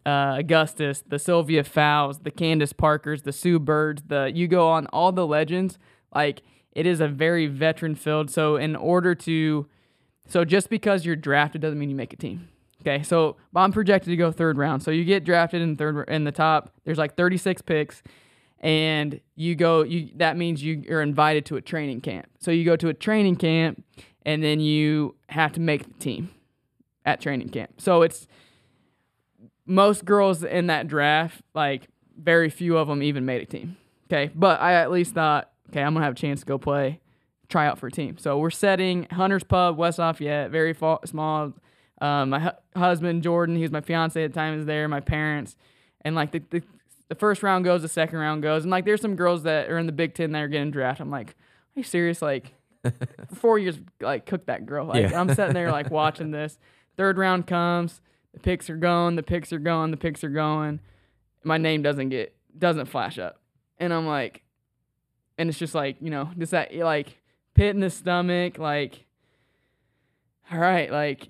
[0.06, 4.88] uh, Augustus, the Sylvia Fowles, the Candace Parkers, the Sue Birds, the you go on
[4.88, 5.78] all the legends.
[6.14, 6.42] Like
[6.72, 8.30] it is a very veteran filled.
[8.30, 9.68] So in order to,
[10.28, 12.50] so just because you're drafted doesn't mean you make a team.
[12.82, 14.84] Okay, so I'm projected to go third round.
[14.84, 16.74] So you get drafted in third in the top.
[16.86, 18.02] There's like 36 picks,
[18.60, 19.84] and you go.
[19.84, 22.28] You that means you are invited to a training camp.
[22.40, 23.84] So you go to a training camp,
[24.26, 26.30] and then you have to make the team
[27.06, 27.82] at training camp.
[27.82, 28.28] So it's
[29.66, 33.76] most girls in that draft, like very few of them even made a team.
[34.08, 37.00] Okay, but I at least thought, okay, I'm gonna have a chance to go play,
[37.48, 38.18] try out for a team.
[38.18, 41.54] So we're setting Hunter's Pub, West Lafayette, very fa- small.
[42.02, 44.88] Um, my hu- husband Jordan, he was my fiance at the time, is there.
[44.88, 45.56] My parents,
[46.02, 46.64] and like the, the
[47.10, 49.78] the first round goes, the second round goes, and like there's some girls that are
[49.78, 51.02] in the Big Ten that are getting drafted.
[51.06, 51.34] I'm like, are
[51.76, 52.22] you serious?
[52.22, 52.54] Like,
[53.34, 54.86] four years, like cook that girl.
[54.86, 55.20] Like Yeah.
[55.20, 56.58] I'm sitting there like watching this.
[56.98, 58.00] Third round comes,
[58.34, 60.80] the picks are going, the picks are going, the picks are going.
[61.44, 63.40] My name doesn't get doesn't flash up,
[63.78, 64.44] and I'm like,
[65.40, 67.18] and it's just like you know, just that like
[67.56, 69.06] pit in the stomach, like,
[70.52, 71.30] all right, like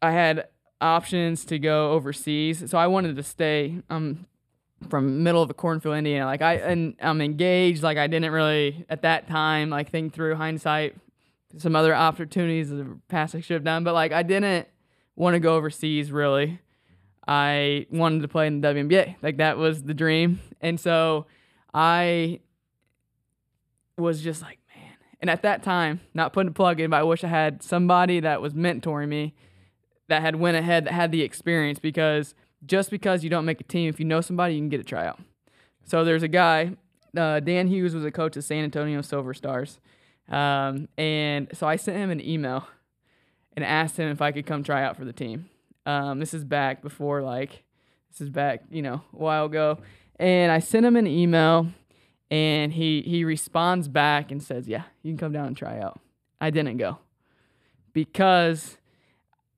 [0.00, 0.46] I had
[0.80, 3.82] options to go overseas, so I wanted to stay.
[3.90, 4.26] Um,
[4.88, 6.24] from middle of the cornfield, Indiana.
[6.24, 7.82] Like I and I'm engaged.
[7.82, 10.94] Like I didn't really at that time like think through hindsight
[11.56, 14.68] some other opportunities the past I should have done, but like I didn't
[15.16, 16.60] want to go overseas really.
[17.26, 19.16] I wanted to play in the WNBA.
[19.22, 20.40] Like that was the dream.
[20.60, 21.26] And so
[21.74, 22.40] I
[23.98, 24.94] was just like, man.
[25.20, 28.20] And at that time, not putting a plug in, but I wish I had somebody
[28.20, 29.34] that was mentoring me
[30.08, 32.34] that had went ahead that had the experience because
[32.64, 34.84] just because you don't make a team, if you know somebody, you can get a
[34.84, 35.20] tryout.
[35.84, 36.76] So there's a guy,
[37.16, 39.80] uh, Dan Hughes was a coach of San Antonio Silver Stars.
[40.28, 42.66] Um, and so I sent him an email
[43.56, 45.48] and asked him if I could come try out for the team.
[45.86, 47.64] Um, this is back before like
[48.10, 49.78] this is back, you know, a while ago.
[50.16, 51.68] And I sent him an email
[52.30, 55.98] and he he responds back and says, "Yeah, you can come down and try out."
[56.40, 56.98] I didn't go
[57.92, 58.76] because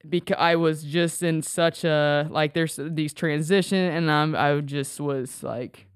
[0.09, 4.99] because I was just in such a like there's these transition and I'm I just
[5.01, 5.87] was like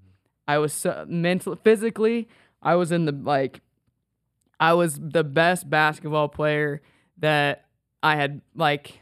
[0.47, 2.27] I was so mentally physically
[2.61, 3.61] I was in the like
[4.59, 6.81] I was the best basketball player
[7.17, 7.65] that
[8.03, 8.99] I had like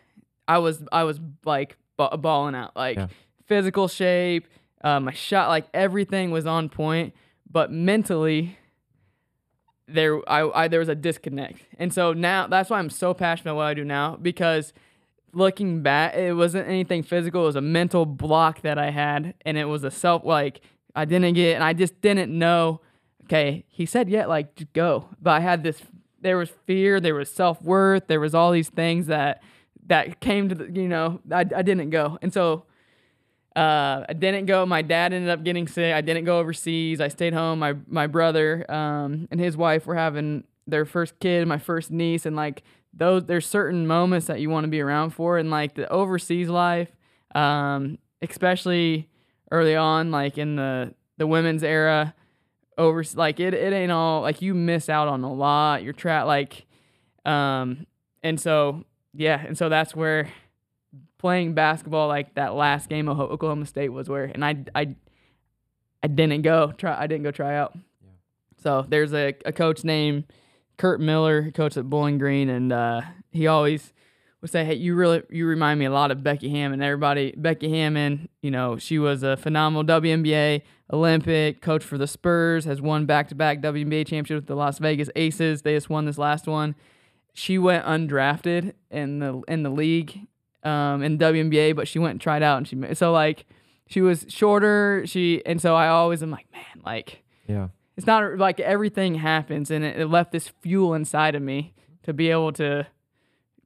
[0.48, 3.08] I was I was like ba- balling out like Yeah.
[3.46, 4.48] physical shape
[4.86, 7.14] uh, my shot like everything was on point
[7.50, 8.58] but mentally
[9.88, 11.62] there I, I there was a disconnect.
[11.78, 14.74] And so now that's why I'm so passionate about what I do now because
[15.34, 19.58] looking back it wasn't anything physical it was a mental block that I had and
[19.58, 20.62] it was a self like
[20.96, 22.82] I didn't get and I just didn't know
[23.26, 25.10] okay he said yeah like go.
[25.22, 25.82] But I had this
[26.22, 29.42] there was fear there was self-worth there was all these things that
[29.88, 32.18] that came to the you know I, I didn't go.
[32.22, 32.66] And so
[33.56, 34.66] uh, I didn't go.
[34.66, 35.94] My dad ended up getting sick.
[35.94, 37.00] I didn't go overseas.
[37.00, 37.60] I stayed home.
[37.60, 42.26] My my brother um, and his wife were having their first kid, my first niece,
[42.26, 45.76] and like those, there's certain moments that you want to be around for, and like
[45.76, 46.90] the overseas life,
[47.36, 49.10] um, especially
[49.52, 52.16] early on, like in the the women's era,
[52.78, 55.84] over like it it ain't all like you miss out on a lot.
[55.84, 56.66] You're trapped like,
[57.24, 57.86] um,
[58.24, 58.84] and so
[59.14, 60.32] yeah, and so that's where
[61.24, 64.94] playing basketball like that last game of Oklahoma State was where, and I I
[66.04, 67.00] I didn't go try.
[67.00, 67.78] I didn't go try out.
[68.62, 70.26] So there's a, a coach named
[70.78, 73.94] Curt Miller, coach at Bowling Green, and uh, he always
[74.42, 77.70] would say, "Hey, you really you remind me a lot of Becky Hammon." Everybody, Becky
[77.70, 80.62] Hammon, you know, she was a phenomenal WNBA
[80.92, 85.62] Olympic coach for the Spurs, has won back-to-back WNBA championships with the Las Vegas Aces.
[85.62, 86.76] They just won this last one.
[87.34, 90.28] She went undrafted in the in the league
[90.64, 93.46] um, in WNBA, but she went and tried out, and she so like
[93.88, 95.04] she was shorter.
[95.06, 97.68] She and so I always am like, man, like Yeah.
[97.98, 102.14] it's not like everything happens and it, it left this fuel inside of me to
[102.14, 102.88] be able to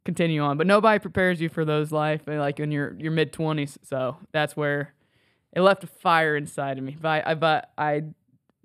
[0.05, 3.33] continue on but nobody prepares you for those life uh, like in your your mid
[3.33, 4.93] 20s so that's where
[5.51, 8.01] it left a fire inside of me but i, but i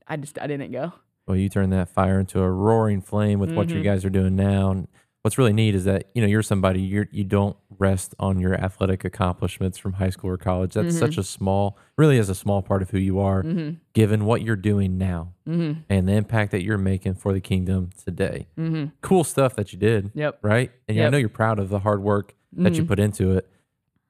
[0.07, 0.93] i just i didn't go
[1.27, 3.85] Well, you turn that fire into a roaring flame with what you Mhm.
[3.85, 4.87] guys are doing now.
[5.23, 8.55] What's really neat is that you know you're somebody you're you don't rest on your
[8.55, 10.75] athletic accomplishments from high school or college.
[10.75, 14.25] That's such a small, really is a small part of who you are, mm-hmm given
[14.25, 18.49] what you're doing now mm-hmm and the impact that you're making for the kingdom today.
[18.59, 20.73] mm-hmm Cool stuff that you did, yep right?
[20.89, 22.89] And I know you're proud of the hard work that you Mhm.
[22.89, 23.49] put into it.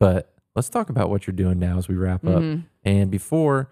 [0.01, 2.43] But let's talk about what you're doing now as we wrap up.
[2.43, 2.65] Mhm.
[2.85, 3.69] And before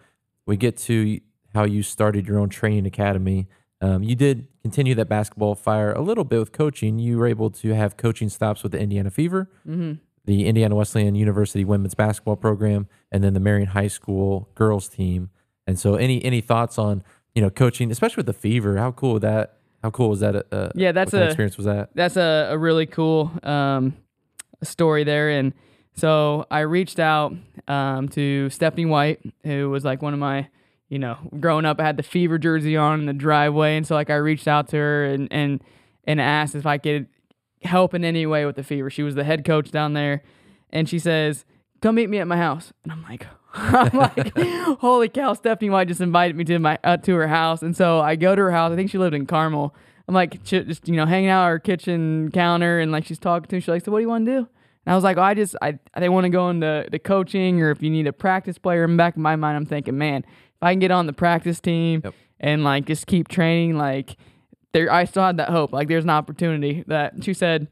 [0.46, 1.20] we get to
[1.54, 3.48] how you started your own training academy,
[3.80, 6.98] um, you did continue that basketball fire a little bit with coaching.
[6.98, 9.98] You were able to have coaching stops with the Indiana Fever, Mhm.
[10.26, 15.30] the Indiana Wesleyan University women's basketball program, and then the Marion High School girls team.
[15.66, 17.02] And so, any any thoughts on
[17.34, 18.76] you know coaching, especially with the Fever?
[18.76, 19.56] How cool was that?
[19.82, 20.34] How cool was that?
[20.52, 21.90] Uh, Yeah, that's what kind of a- experience was that?
[21.94, 23.94] that's a, a really cool um,
[24.62, 25.30] story there.
[25.30, 25.54] And
[25.94, 27.32] so I reached out
[27.66, 30.48] um, to Stephanie White, who was like one of my,
[30.90, 33.76] you know, growing up, I had the fever jersey on in the driveway.
[33.76, 35.62] And so like I reached out to her and, and,
[36.04, 37.06] and asked if I could
[37.62, 38.90] help in any way with the fever.
[38.90, 40.22] She was the head coach down there.
[40.70, 41.44] And she says,
[41.80, 42.72] come meet me at my house.
[42.82, 44.36] And I'm like, I'm like,
[44.80, 47.62] holy cow, Stephanie White just invited me to my uh, to her house.
[47.62, 48.72] And so I go to her house.
[48.72, 49.74] I think she lived in Carmel.
[50.08, 53.48] I'm like, just you know, hanging out at her kitchen counter, and like she's talking
[53.48, 53.60] to me.
[53.60, 54.38] She's like, so what do you want to do?
[54.38, 57.70] And I was like, I just I they want to go into the coaching, or
[57.70, 58.84] if you need a practice player.
[58.84, 60.24] In back of my mind, I'm thinking, man,
[60.60, 62.14] if I can get on the practice team Yep.
[62.38, 64.16] and like just keep training, like
[64.72, 65.72] there, I still had that hope.
[65.72, 67.68] Like there's an opportunity that she said.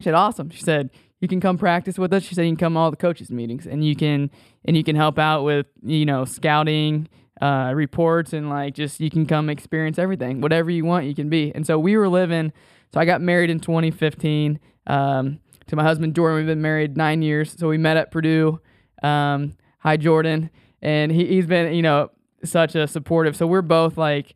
[0.00, 0.50] She said, awesome.
[0.50, 2.24] She said, you can come practice with us.
[2.24, 4.30] She said, you can come to all the coaches meetings and you can
[4.64, 7.08] and you can help out with you know scouting
[7.40, 11.28] uh, reports and like just you can come experience everything whatever you want you can
[11.28, 12.52] be and so we were living
[12.92, 17.20] so i got married in 2015 um, to my husband jordan we've been married nine
[17.22, 18.60] years so we met at purdue
[19.02, 20.50] um, hi jordan
[20.82, 22.10] and he, he's been you know
[22.44, 24.34] such a supportive so we're both like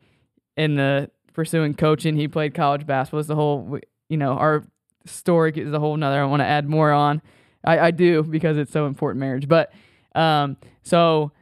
[0.56, 3.78] in the pursuing coaching he played college basketball it's the whole
[4.08, 4.64] you know our
[5.04, 7.20] story is a whole nother i want to add more on
[7.64, 9.72] I, I do because it's so important marriage but
[10.14, 11.32] um, so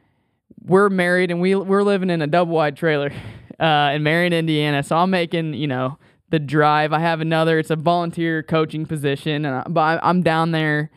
[0.65, 3.11] we're married and we we're living in a double wide trailer
[3.59, 4.83] uh, in Marion, Indiana.
[4.83, 5.97] So I'm making you know
[6.29, 6.93] the drive.
[6.93, 7.57] I have another.
[7.59, 10.91] It's a volunteer coaching position, and I, but I'm down there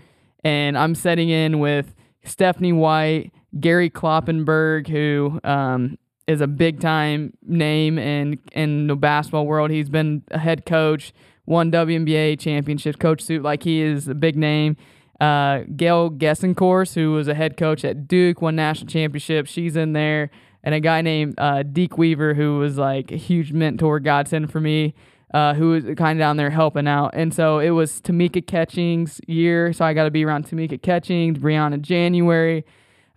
[0.45, 1.95] and I'm setting in with
[2.25, 9.47] Stephanie White, Gary Kloppenburg, who um, is a big time name in in the basketball
[9.47, 9.71] world.
[9.71, 11.13] He's been a head coach,
[11.47, 14.77] won WNBA championship, coach suit like he is a big name
[15.21, 19.47] uh, Gail Goestenkors, who was a head coach at Duke, won national championship.
[19.47, 20.31] She's in there.
[20.63, 24.61] And a guy named uh, Deke Weaver, who was like a huge mentor, godsend for
[24.61, 24.95] me,
[25.33, 27.13] uh, who was kind of down there helping out.
[27.15, 29.73] And so it was Tamika Catchings' year.
[29.73, 32.65] So I got to be around Tamika Catchings, Brianna January.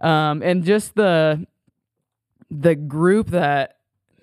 [0.01, 1.45] Um, and just the
[2.49, 3.77] the group that,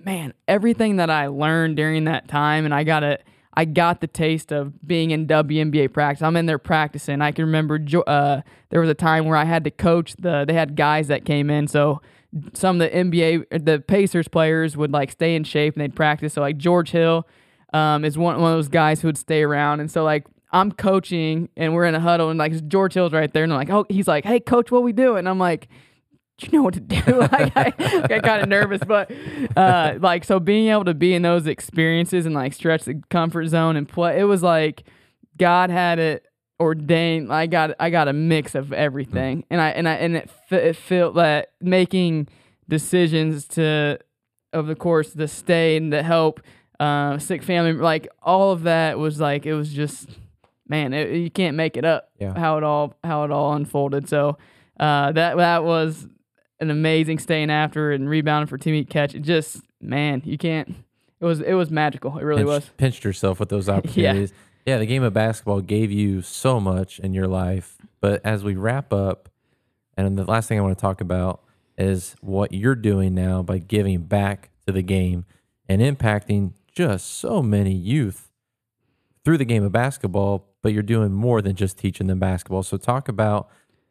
[0.05, 3.19] man, everything that I learned during that time, and I got to
[3.59, 6.23] I got the taste of being in WNBA practice.
[6.23, 7.21] I'm in there practicing.
[7.21, 10.45] I can remember uh, there was a time where I had to coach the.
[10.47, 12.01] They had guys that came in, so
[12.53, 16.35] some of the NBA, the Pacers players would like stay in shape and they'd practice.
[16.35, 17.27] So like George Hill
[17.73, 20.73] um, is one one of those guys who would stay around, and so like I'm
[20.73, 23.71] coaching and we're in a huddle and like George Hill's right there and I'm like,
[23.71, 25.17] oh, he's like, hey coach, what we do?
[25.17, 25.69] And I'm like
[26.39, 27.03] do you know what to do?
[27.21, 29.11] like, I, I got kind of nervous, but
[29.57, 33.47] uh, like so being able to be in those experiences and like stretch the comfort
[33.49, 34.85] zone and play, it was like
[35.37, 36.27] God had it
[36.61, 37.33] ordained.
[37.33, 40.77] I got I got a mix of everything, and I and I and it, it
[40.77, 42.29] felt that making
[42.69, 43.99] decisions to
[44.53, 46.41] of the course to stay and to help
[46.79, 50.09] uh, sick family, like all of that was like it was just
[50.69, 52.39] man, it, you can't make it up Yeah.
[52.39, 54.09] how it all how it all unfolded.
[54.09, 54.39] So
[54.79, 56.07] uh, that that was
[56.61, 59.15] an amazing staying after and rebounding for teammate catch.
[59.15, 60.69] It just man, you can't.
[61.21, 62.17] It was it was magical.
[62.19, 62.71] It really pinched, was.
[62.77, 64.33] pinched yourself with those opportunities.
[64.67, 67.77] yeah, the game of basketball gave you so much in your life.
[68.01, 69.29] But as we wrap up,
[69.97, 71.43] and the last thing I want to talk about
[71.77, 75.25] is what you're doing now by giving back to the game
[75.69, 78.31] and impacting just so many youth
[79.25, 80.48] through the game of basketball.
[80.63, 82.63] But you're doing more than just teaching them basketball.
[82.63, 83.49] So talk about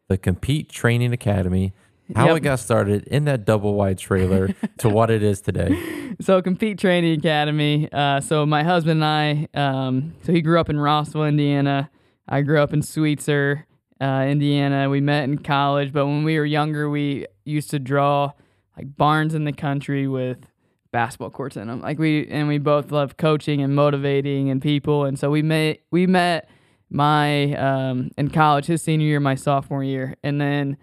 [0.08, 1.72] the Compete Training Academy,
[2.14, 2.36] how Yep.
[2.36, 6.14] it got started in that double wide trailer to what it is today.
[6.20, 7.88] So compete training academy.
[7.92, 9.58] Uh, so my husband and I.
[9.58, 11.90] Um, so he grew up in Rossville, Indiana.
[12.26, 13.66] I grew up in Sweetser,
[14.00, 14.88] uh, Indiana.
[14.90, 18.32] We met in college, but when we were younger, we used to draw
[18.76, 20.38] like barns in the country with
[20.92, 21.80] basketball courts in them.
[21.82, 25.04] Like we and we both love coaching and motivating and people.
[25.04, 25.80] And so we met.
[25.90, 26.48] We met
[26.90, 30.76] my um, in college, his senior year, my sophomore year, and then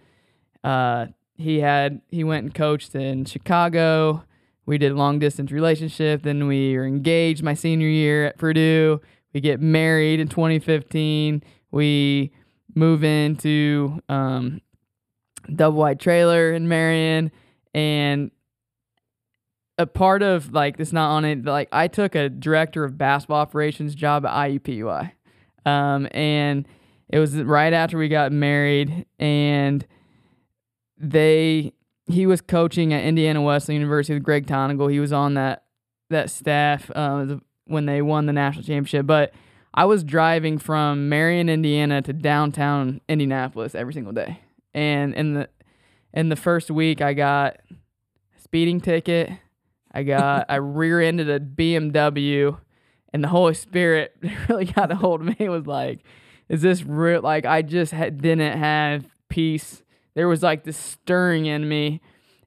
[0.64, 4.24] uh, he had he went and coached in Chicago.
[4.66, 6.24] We did long distance relationship.
[6.24, 9.02] Then we were engaged my senior year at Purdue.
[9.34, 11.44] We get married in 2015.
[11.72, 12.32] We
[12.74, 14.62] move into um,
[15.54, 17.32] double wide trailer in Marion,
[17.74, 18.32] and
[19.78, 21.46] a part of like it's not on it.
[21.46, 25.12] Like I took a director of basketball operations job at IUPUI,
[25.66, 26.68] um, and
[27.10, 29.86] it was right after we got married, and
[30.98, 31.74] they
[32.08, 34.92] he was coaching at Indiana Wesleyan University with Greg Tonagel.
[34.92, 35.64] He was on that
[36.10, 39.08] that staff uh, when they won the national championship.
[39.08, 39.34] But
[39.74, 44.40] I was driving from Marion, Indiana, to downtown Indianapolis every single day,
[44.74, 45.50] and in the
[46.14, 49.32] in the first week, I got a speeding ticket.
[49.92, 52.58] I got I rear-ended a BMW,
[53.16, 54.14] and the Holy Spirit
[54.50, 55.36] really got a hold of me.
[55.40, 56.02] It was like,
[56.50, 57.22] is this real?
[57.22, 59.84] Like I just didn't have peace.
[60.16, 62.02] There was like this stirring in me,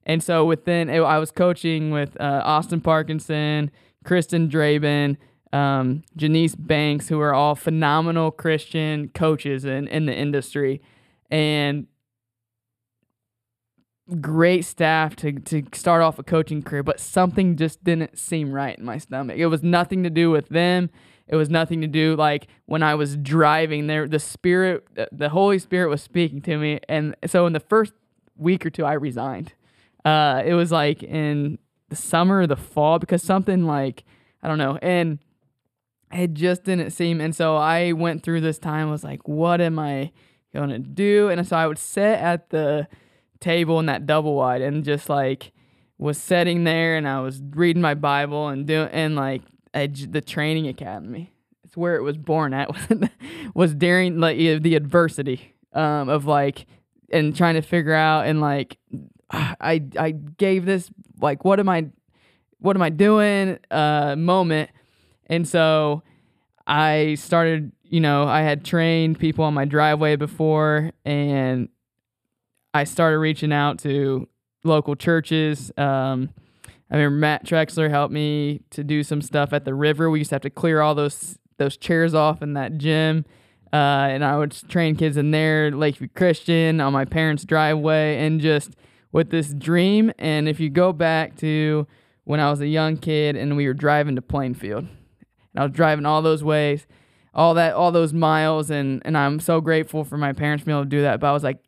[0.05, 3.71] and so within I was coaching with uh, Austin Parkinson,
[4.03, 5.17] Kristen Draben,
[5.51, 10.83] um, Janice Banks, who are all phenomenal Christian coaches in in the industry,
[11.31, 11.87] and
[14.21, 18.77] great staff to to start off a coaching career, but something just didn't seem right
[18.77, 19.37] in my stomach.
[19.37, 20.89] It was nothing to do with them.
[21.27, 24.07] It was nothing to do like when I was driving there.
[24.07, 27.93] The spirit, the Holy Spirit was speaking to me, and so in the first
[28.35, 29.53] week or two, I resigned.
[30.03, 34.03] Uh, it was like in the summer the fall because something like
[34.41, 35.19] I don't know, and
[36.11, 37.21] it just didn't seem.
[37.21, 38.89] And so I went through this time.
[38.89, 40.11] Was like, what am I
[40.53, 41.29] gonna do?
[41.29, 42.87] And so I would sit at the
[43.39, 45.51] table in that double wide and just like
[45.97, 49.41] was sitting there and I was reading my Bible and doing and like
[49.73, 51.33] the training academy.
[51.63, 52.69] It's where it was born at
[53.53, 56.65] was during like the adversity um, of like
[57.11, 58.77] and trying to figure out and like
[59.31, 60.89] I I gave this
[61.21, 61.87] like what am I
[62.59, 64.69] what am I doing uh moment
[65.27, 66.01] and so
[66.65, 71.69] I started you know I had trained people on my driveway before and
[72.73, 74.27] I started reaching out to
[74.63, 75.71] local churches.
[75.77, 76.29] Um,
[76.91, 80.09] I remember Matt Trexler helped me to do some stuff at the river.
[80.09, 83.25] We used to have to clear all those those chairs off in that gym.
[83.71, 88.41] Uh, and I would train kids in there, Lakeview Christian, on my parents' driveway, and
[88.41, 88.75] just
[89.11, 90.11] with this dream.
[90.17, 91.85] And if you go back to
[92.23, 95.71] when I was a young kid and we were driving to Plainfield, and I was
[95.71, 96.87] driving all those ways,
[97.33, 100.85] all that, all those miles, and and I'm so grateful for my parents being able
[100.85, 101.19] to do that.
[101.19, 101.59] But I was like,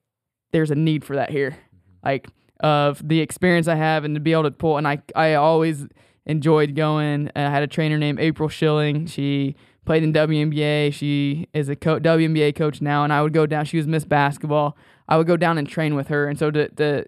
[0.52, 2.06] there's a need for that here, mm-hmm.
[2.06, 2.28] like
[2.60, 4.78] of the experience I have and to be able to pull.
[4.78, 5.88] And I I always
[6.26, 7.28] enjoyed going.
[7.30, 9.08] Uh, I had a trainer named April Schilling.
[9.08, 10.94] She played in WNBA.
[10.94, 13.66] She is a co- WNBA coach now, and I would go down.
[13.66, 14.78] She was Miss Basketball.
[15.08, 17.06] I would go down and train with her, and so to to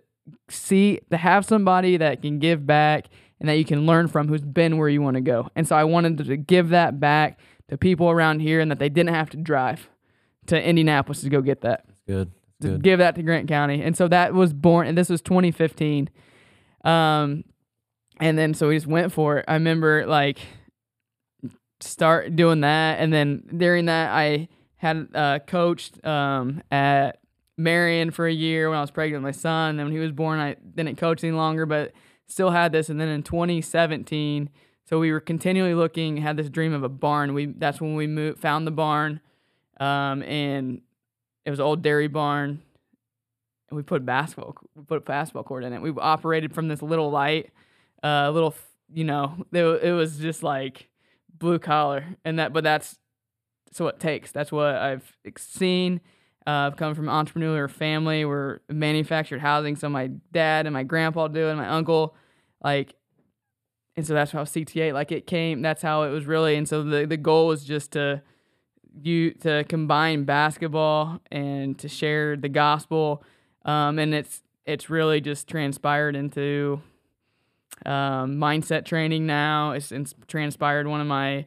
[0.49, 3.07] see to have somebody that can give back
[3.39, 5.49] and that you can learn from who's been where you want to go.
[5.55, 7.39] And so I wanted to give that back
[7.69, 9.89] to people around here, and that they didn't have to drive
[10.47, 11.85] to Indianapolis to go get that.
[11.87, 12.31] That's good
[12.63, 12.83] Good.
[12.83, 13.81] give that to Grant County.
[13.81, 16.09] And so that was born, and this was 2015.
[16.83, 17.43] Um,
[18.19, 19.45] and then so we just went for it.
[19.47, 20.39] I remember like
[21.79, 24.47] start doing that, and then during that I
[24.77, 27.19] had uh, coached um, at
[27.57, 29.71] Marion for a year when I was pregnant with my son.
[29.71, 31.93] And then when he was born, I didn't coach any longer, but
[32.27, 32.89] still had this.
[32.89, 34.49] And then in 2017,
[34.85, 37.33] so we were continually looking, had this dream of a barn.
[37.33, 39.21] We that's when we moved, found the barn,
[39.79, 40.81] um, and
[41.45, 42.61] it was old dairy barn,
[43.69, 45.81] and we put basketball we put a basketball court in it.
[45.81, 47.51] We operated from this little light,
[48.01, 48.55] a uh, little
[48.93, 50.89] you know it, it was just like
[51.37, 52.97] blue collar, and that but that's
[53.71, 54.31] so what it takes.
[54.31, 56.01] That's what I've seen.
[56.45, 58.25] Uh, I've come from an entrepreneurial family.
[58.25, 62.15] We're manufactured housing, so my dad and my grandpa do, and my uncle,
[62.63, 62.95] like,
[63.95, 65.61] and so that's how CTA like it came.
[65.61, 68.21] That's how it was really, and so the the goal was just to
[69.01, 73.23] you to combine basketball and to share the gospel,
[73.65, 76.81] um, and it's it's really just transpired into
[77.85, 79.71] um, mindset training now.
[79.71, 80.87] It's, it's transpired.
[80.87, 81.45] One of my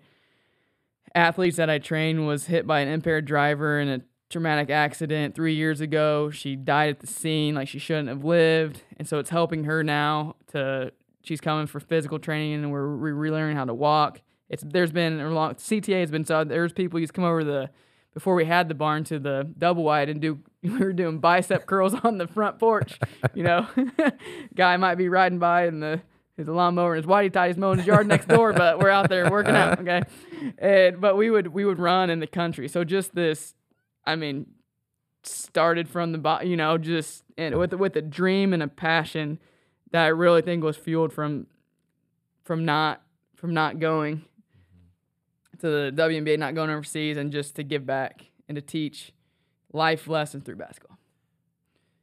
[1.14, 5.54] athletes that I train was hit by an impaired driver in a traumatic accident three
[5.54, 6.30] years ago.
[6.30, 9.82] She died at the scene, like she shouldn't have lived, and so it's helping her
[9.82, 10.92] now to.
[11.22, 15.30] She's coming for physical training, and we're relearning how to walk it's there's been a
[15.30, 17.70] long CTA has been so there's people used to come over the
[18.14, 21.66] before we had the barn to the double wide and do we were doing bicep
[21.66, 22.98] curls on the front porch.
[23.34, 23.66] You know,
[24.54, 26.00] guy might be riding by and the
[26.36, 29.30] his lawnmower and his whitey tie's mowing his yard next door, but we're out there
[29.30, 29.80] working out.
[29.80, 30.02] Okay,
[30.58, 32.68] and but we would we would run in the country.
[32.68, 33.54] So just this,
[34.04, 34.46] I mean,
[35.22, 36.48] started from the bottom.
[36.48, 39.38] you know just and with with a dream and a passion
[39.92, 41.46] that I really think was fueled from
[42.44, 43.02] from not
[43.34, 44.25] from not going
[45.60, 49.12] to the WNBA, not going overseas, and just to give back and to teach
[49.72, 50.98] life lessons through basketball.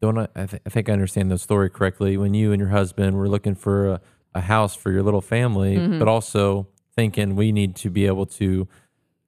[0.01, 0.27] Don't I?
[0.35, 2.17] I, th- I think I understand the story correctly.
[2.17, 4.01] When you and your husband were looking for a,
[4.35, 5.99] a house for your little family, mm-hmm.
[5.99, 8.67] but also thinking we need to be able to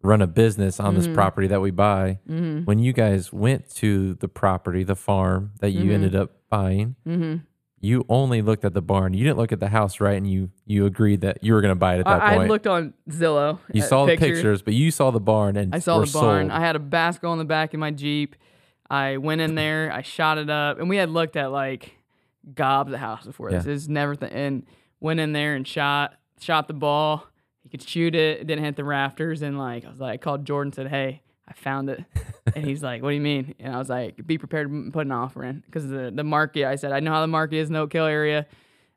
[0.01, 0.97] run a business on mm-hmm.
[0.97, 2.19] this property that we buy.
[2.30, 2.65] Mm-hmm.
[2.65, 5.91] When you guys went to the property, the farm that you mm-hmm.
[5.91, 7.38] ended up buying, mm-hmm
[7.86, 9.13] you only looked at the barn.
[9.13, 10.17] You didn't look at the house, right?
[10.17, 12.45] And you you agreed that you were going to buy it at that I, point.
[12.45, 13.59] I looked on Zillow.
[13.71, 14.27] You saw pictures.
[14.27, 16.49] the pictures, but you saw the barn and I saw the barn.
[16.49, 16.51] Sold.
[16.51, 18.36] I had a basketball in the back of my Jeep.
[18.89, 21.97] I went in there, I shot it up, and we had looked at like
[22.53, 23.65] gobs of house before this.
[23.65, 23.73] Yeah.
[23.73, 24.65] It's never th- and
[24.99, 27.27] went in there and shot shot the ball.
[27.63, 28.41] He could shoot it.
[28.41, 31.21] It didn't hit the rafters, and like I was like, I called Jordan, said, "Hey,
[31.48, 32.04] I found it.
[32.56, 33.56] and he's like, what do you mean?
[33.60, 35.64] And I was like, be prepared to put an offer in.
[35.66, 37.93] Because the, the market, I said, I know how the market is in the Oak
[37.93, 38.48] Hill area.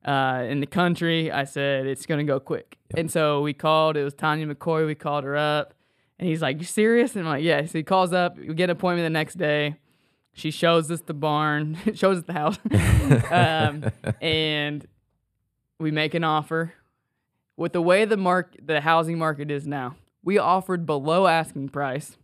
[0.04, 2.78] Uh, in the country, I said, it's going to go quick.
[2.90, 2.98] Yep.
[2.98, 4.86] And so we called, it was Tanya McCoy.
[4.86, 5.74] We called her up.
[6.18, 7.14] And he's like, you serious?
[7.14, 7.64] And I'm like, yeah.
[7.66, 8.38] So he calls up.
[8.38, 9.76] We get an appointment the next day.
[10.38, 12.58] She shows us the barn, shows us the house,
[13.30, 13.90] um,
[14.20, 14.86] and
[15.80, 16.74] we make an offer.
[17.56, 22.16] With the way the mark, the housing market is now, we offered below asking price,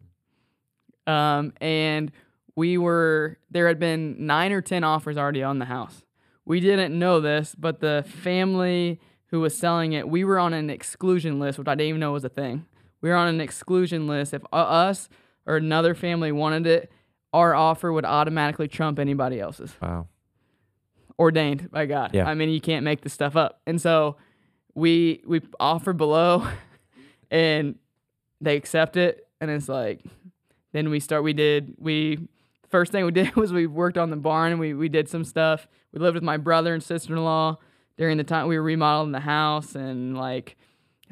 [1.07, 2.11] um, and
[2.57, 6.03] we were there had been nine or ten offers already on the house.
[6.45, 10.71] We didn't know this, but the family who was selling it, we were on an
[10.71, 12.67] exclusion list, which I didn't even know was a thing.
[13.01, 14.35] We were on an exclusion list.
[14.35, 15.09] If uh, us
[15.47, 16.93] or another family wanted it,
[17.33, 19.75] our offer would automatically trump anybody else's.
[19.83, 20.07] Wow.
[21.19, 22.13] Ordained by God.
[22.15, 22.27] Yeah.
[22.27, 23.61] I mean, you can't make this stuff up.
[23.67, 24.17] And so
[24.75, 26.47] we we offer below
[27.31, 27.77] and
[28.41, 30.01] they accept it and it's like
[30.75, 32.19] then we start we did we
[32.69, 35.25] first thing we did was we worked on the barn and we, we did some
[35.25, 35.67] stuff.
[35.93, 37.59] We lived with my brother and sister in law
[37.97, 40.57] during the time we were remodeling the house and like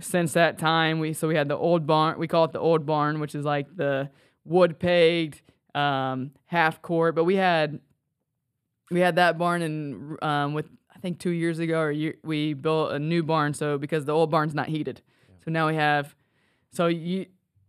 [0.01, 2.85] since that time we so we had the old barn we call it the old
[2.85, 4.11] barn which is like the
[4.45, 5.41] wood pegged
[5.77, 7.79] um, half court but we had
[8.91, 12.55] we had that barn and um, with I think two years ago or year, we
[12.55, 15.03] built a new barn so because the old barn's not heated
[15.45, 16.17] so now we have
[16.73, 17.27] so you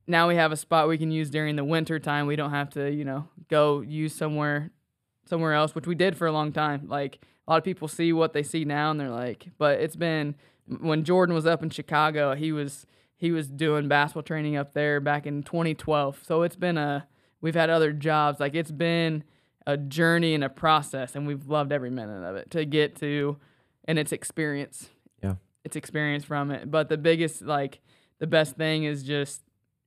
[0.07, 2.69] now we have a spot we can use during the winter time we don't have
[2.69, 4.71] to you know go use somewhere
[5.25, 8.11] somewhere else which we did for a long time like a lot of people see
[8.13, 10.35] what they see now and they're like but it's been
[10.67, 12.85] when Jordan was up in Chicago, he was
[13.15, 16.19] he was doing basketball training up there back in 2012.
[16.23, 17.07] So it's been a
[17.41, 18.39] we've had other jobs.
[18.39, 19.23] Like it's been
[19.65, 23.37] a journey and a process, and we've loved every minute of it to get to,
[23.85, 24.89] and it's experience.
[25.21, 25.35] Yeah.
[25.63, 26.69] it's experience from it.
[26.69, 27.79] But the biggest like
[28.19, 29.42] the best thing is just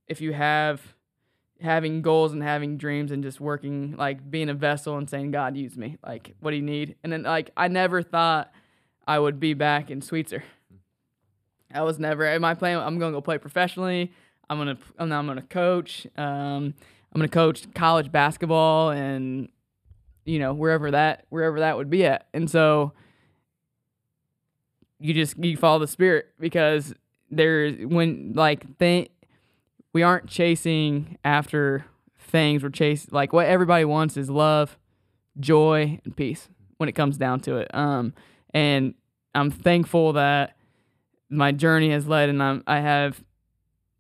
[0.09, 0.95] if you have
[1.61, 5.57] having goals and having dreams and just working like being a vessel and saying God
[5.57, 8.53] use me like what do you need and then like I never thought
[9.07, 10.43] I would be back in Sweetser
[11.73, 12.79] I was never my plan.
[12.79, 14.13] I'm gonna go play professionally.
[14.49, 16.07] I'm gonna I'm, I'm gonna coach.
[16.17, 16.75] Um,
[17.13, 19.49] I'm gonna coach college basketball and
[20.25, 22.29] you know wherever that wherever that would be at.
[22.33, 22.93] And so
[24.99, 26.95] you just you follow the spirit because
[27.31, 29.11] there's when like think
[29.97, 31.87] we aren't chasing after
[32.19, 32.63] things.
[32.63, 34.77] We're chasing like what everybody wants is love,
[35.41, 37.75] joy, and peace when it comes down to it.
[37.75, 38.13] Um,
[38.53, 38.93] and
[39.35, 40.55] I'm thankful that
[41.31, 43.25] my journey has led, and I'm I have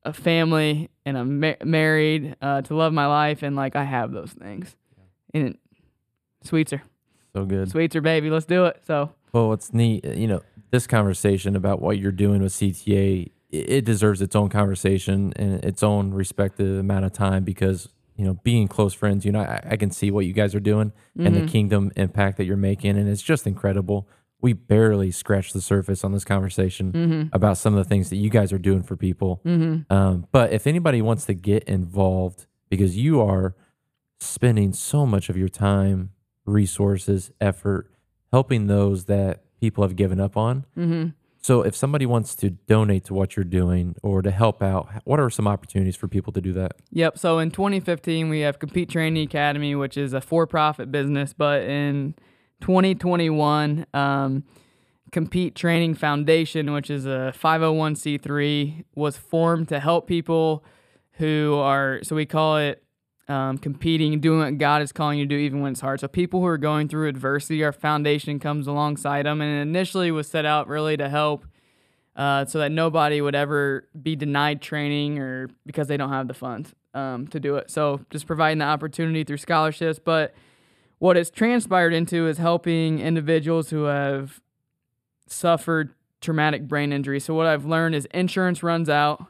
[0.05, 4.12] a family, and I'm ma- married uh, to love my life, and like I have
[4.12, 4.76] those things,
[5.32, 5.57] and it,
[6.44, 6.82] Sweetser,
[7.34, 7.70] So good.
[7.70, 8.82] Sweetser, baby, let's do it.
[8.86, 13.30] So Well, what's neat, uh, you know, this conversation about what you're doing with CTA,
[13.51, 18.34] it, deserves its own conversation and its own respective amount of time because, you know,
[18.42, 21.34] being close friends, you know, I, I can see what you guys are doing and
[21.34, 21.49] the mm-hmm.
[21.49, 22.97] kingdom impact that you're making.
[22.99, 24.09] And it's just incredible.
[24.40, 27.28] We barely scratched the surface on this conversation mm-hmm.
[27.32, 29.40] about some of the things that you guys are doing for people.
[29.44, 29.92] Mm-hmm.
[29.92, 33.55] Um, but if anybody wants to get involved, because you are
[34.20, 36.11] spending so much of your time,
[36.44, 37.90] resources, effort
[38.32, 40.64] helping those that people have given up on.
[41.47, 45.20] So if somebody wants to donate to what you're doing or to help out, what
[45.20, 46.72] are some opportunities for people to do that?
[46.90, 47.18] Yep.
[47.18, 51.32] So in 2015, we have Compete Training Academy, which is a for-profit business.
[51.32, 52.16] But in
[52.62, 54.42] 2021, um,
[55.12, 60.64] Compete Training Foundation, which is a 501c3, was formed to help people
[61.12, 62.01] who are.
[62.02, 62.82] So we call it
[63.28, 66.01] um, competing, doing what God is calling you to do, even when it's hard.
[66.01, 70.28] So people who are going through adversity, our foundation comes alongside them, and initially was
[70.28, 71.44] set out really to help
[72.15, 76.35] uh, so that nobody would ever be denied training or because they don't have the
[76.35, 77.70] funds um, to do it.
[77.70, 79.98] So just providing the opportunity through scholarships.
[79.98, 80.35] But
[80.98, 84.40] what it's transpired into is helping individuals who have
[85.27, 87.20] suffered traumatic brain injury.
[87.20, 89.27] So what I've learned is insurance runs out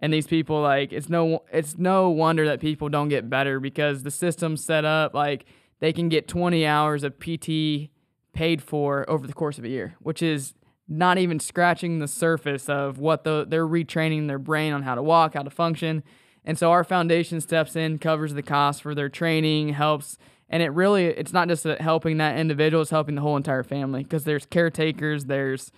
[0.00, 4.02] and these people like it's no it's no wonder that people don't get better because
[4.02, 5.44] the system's set up like
[5.78, 7.90] they can get 20 hours of PT
[8.32, 10.54] paid for over the course of a year, which is
[10.88, 15.02] not even scratching the surface of what the they're retraining their brain on how to
[15.02, 16.02] walk, how to function.
[16.44, 20.18] And so our foundation steps in, covers the cost for their training, helps
[20.48, 24.02] and it really it's not just helping that individual, it's helping the whole entire family
[24.02, 25.70] because there's caretakers, there's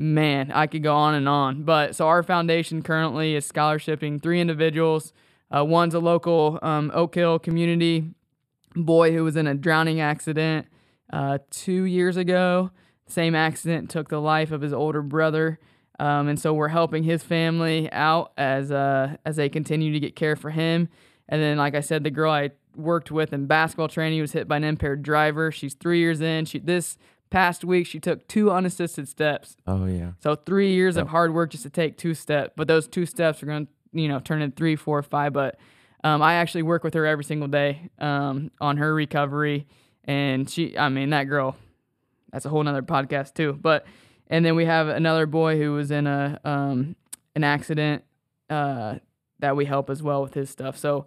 [0.00, 1.62] man, I could go on and on.
[1.62, 5.12] But so our foundation currently is scholarshiping three individuals.
[5.54, 8.10] Uh, one's a local um, Oak Hill community
[8.74, 10.66] boy who was in a drowning accident
[11.12, 12.70] uh, two years ago.
[13.06, 15.58] Same accident took the life of his older brother.
[15.98, 20.16] Um, and so we're helping his family out as uh, as they continue to get
[20.16, 20.88] care for him.
[21.28, 24.48] And then, like I said, the girl I worked with in basketball training was hit
[24.48, 25.52] by an impaired driver.
[25.52, 26.46] She's three years in.
[26.46, 26.96] She this
[27.30, 29.56] past week she took two unassisted steps.
[29.66, 30.12] Oh yeah.
[30.20, 33.42] So three years of hard work just to take two steps, but those two steps
[33.42, 35.32] are going to you know turn into three, four, five.
[35.32, 35.58] But
[36.04, 39.66] um, I actually work with her every single day um, on her recovery,
[40.04, 41.56] and she, I mean, that girl,
[42.32, 43.58] that's a whole nother podcast too.
[43.60, 43.86] But
[44.28, 46.96] and then we have another boy who was in a um,
[47.34, 48.04] an accident
[48.48, 48.96] uh,
[49.38, 50.76] that we help as well with his stuff.
[50.76, 51.06] So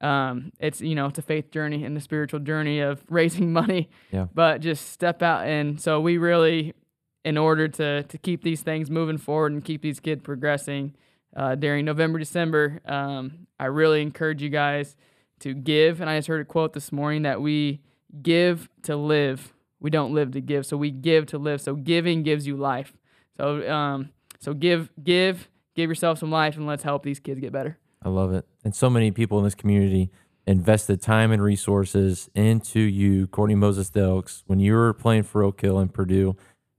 [0.00, 3.90] um, it's you know it's a faith journey and the spiritual journey of raising money.
[4.12, 4.26] Yeah.
[4.32, 6.74] But just step out, and so we really,
[7.24, 10.94] in order to to keep these things moving forward and keep these kids progressing
[11.36, 14.96] uh, during November, December, um, I really encourage you guys
[15.40, 16.00] to give.
[16.00, 17.80] And I just heard a quote this morning that we
[18.22, 19.52] give to live.
[19.80, 21.60] We don't live to give, so we give to live.
[21.60, 22.92] So giving gives you life.
[23.40, 27.52] So um, so give give give yourself some life, and let's help these kids get
[27.52, 27.78] better.
[28.02, 28.46] I love it.
[28.64, 30.10] And so many people in this community
[30.46, 35.60] invested time and resources into you, Courtney Moses Delks, when you were playing for Oak
[35.60, 36.36] Hill and Purdue.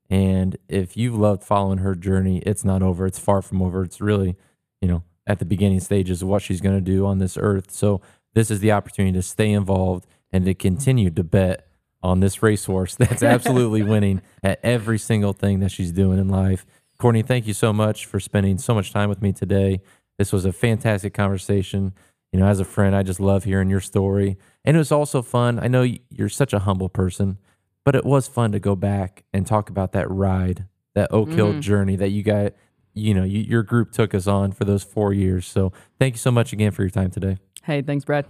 [0.08, 3.08] And if you've loved following her journey, it's not over.
[3.08, 3.84] It's far from over.
[3.84, 4.36] It's really,
[4.82, 7.72] you know, at the beginning stages of what she's going to do on this earth.
[7.72, 8.02] So
[8.36, 11.68] this is the opportunity to stay involved and to continue to bet
[12.04, 16.66] on this racehorse that's absolutely winning at every single thing that she's doing in life.
[16.98, 19.82] Courtney, thank you so much for spending so much time with me today.
[20.18, 21.94] This was a fantastic conversation.
[22.32, 24.38] You know, as a friend, I just love hearing your story.
[24.64, 25.60] And it was also fun.
[25.60, 27.40] I know you're such a humble person,
[27.84, 31.52] but it was fun to go back and talk about that ride, that Oak Hill
[31.52, 31.60] mm-hmm.
[31.60, 32.54] journey that you got,
[32.94, 35.48] you know, you, your group took us on for those four years.
[35.48, 37.38] So thank you so much again for your time today.
[37.64, 38.26] Hey, thanks, Brad.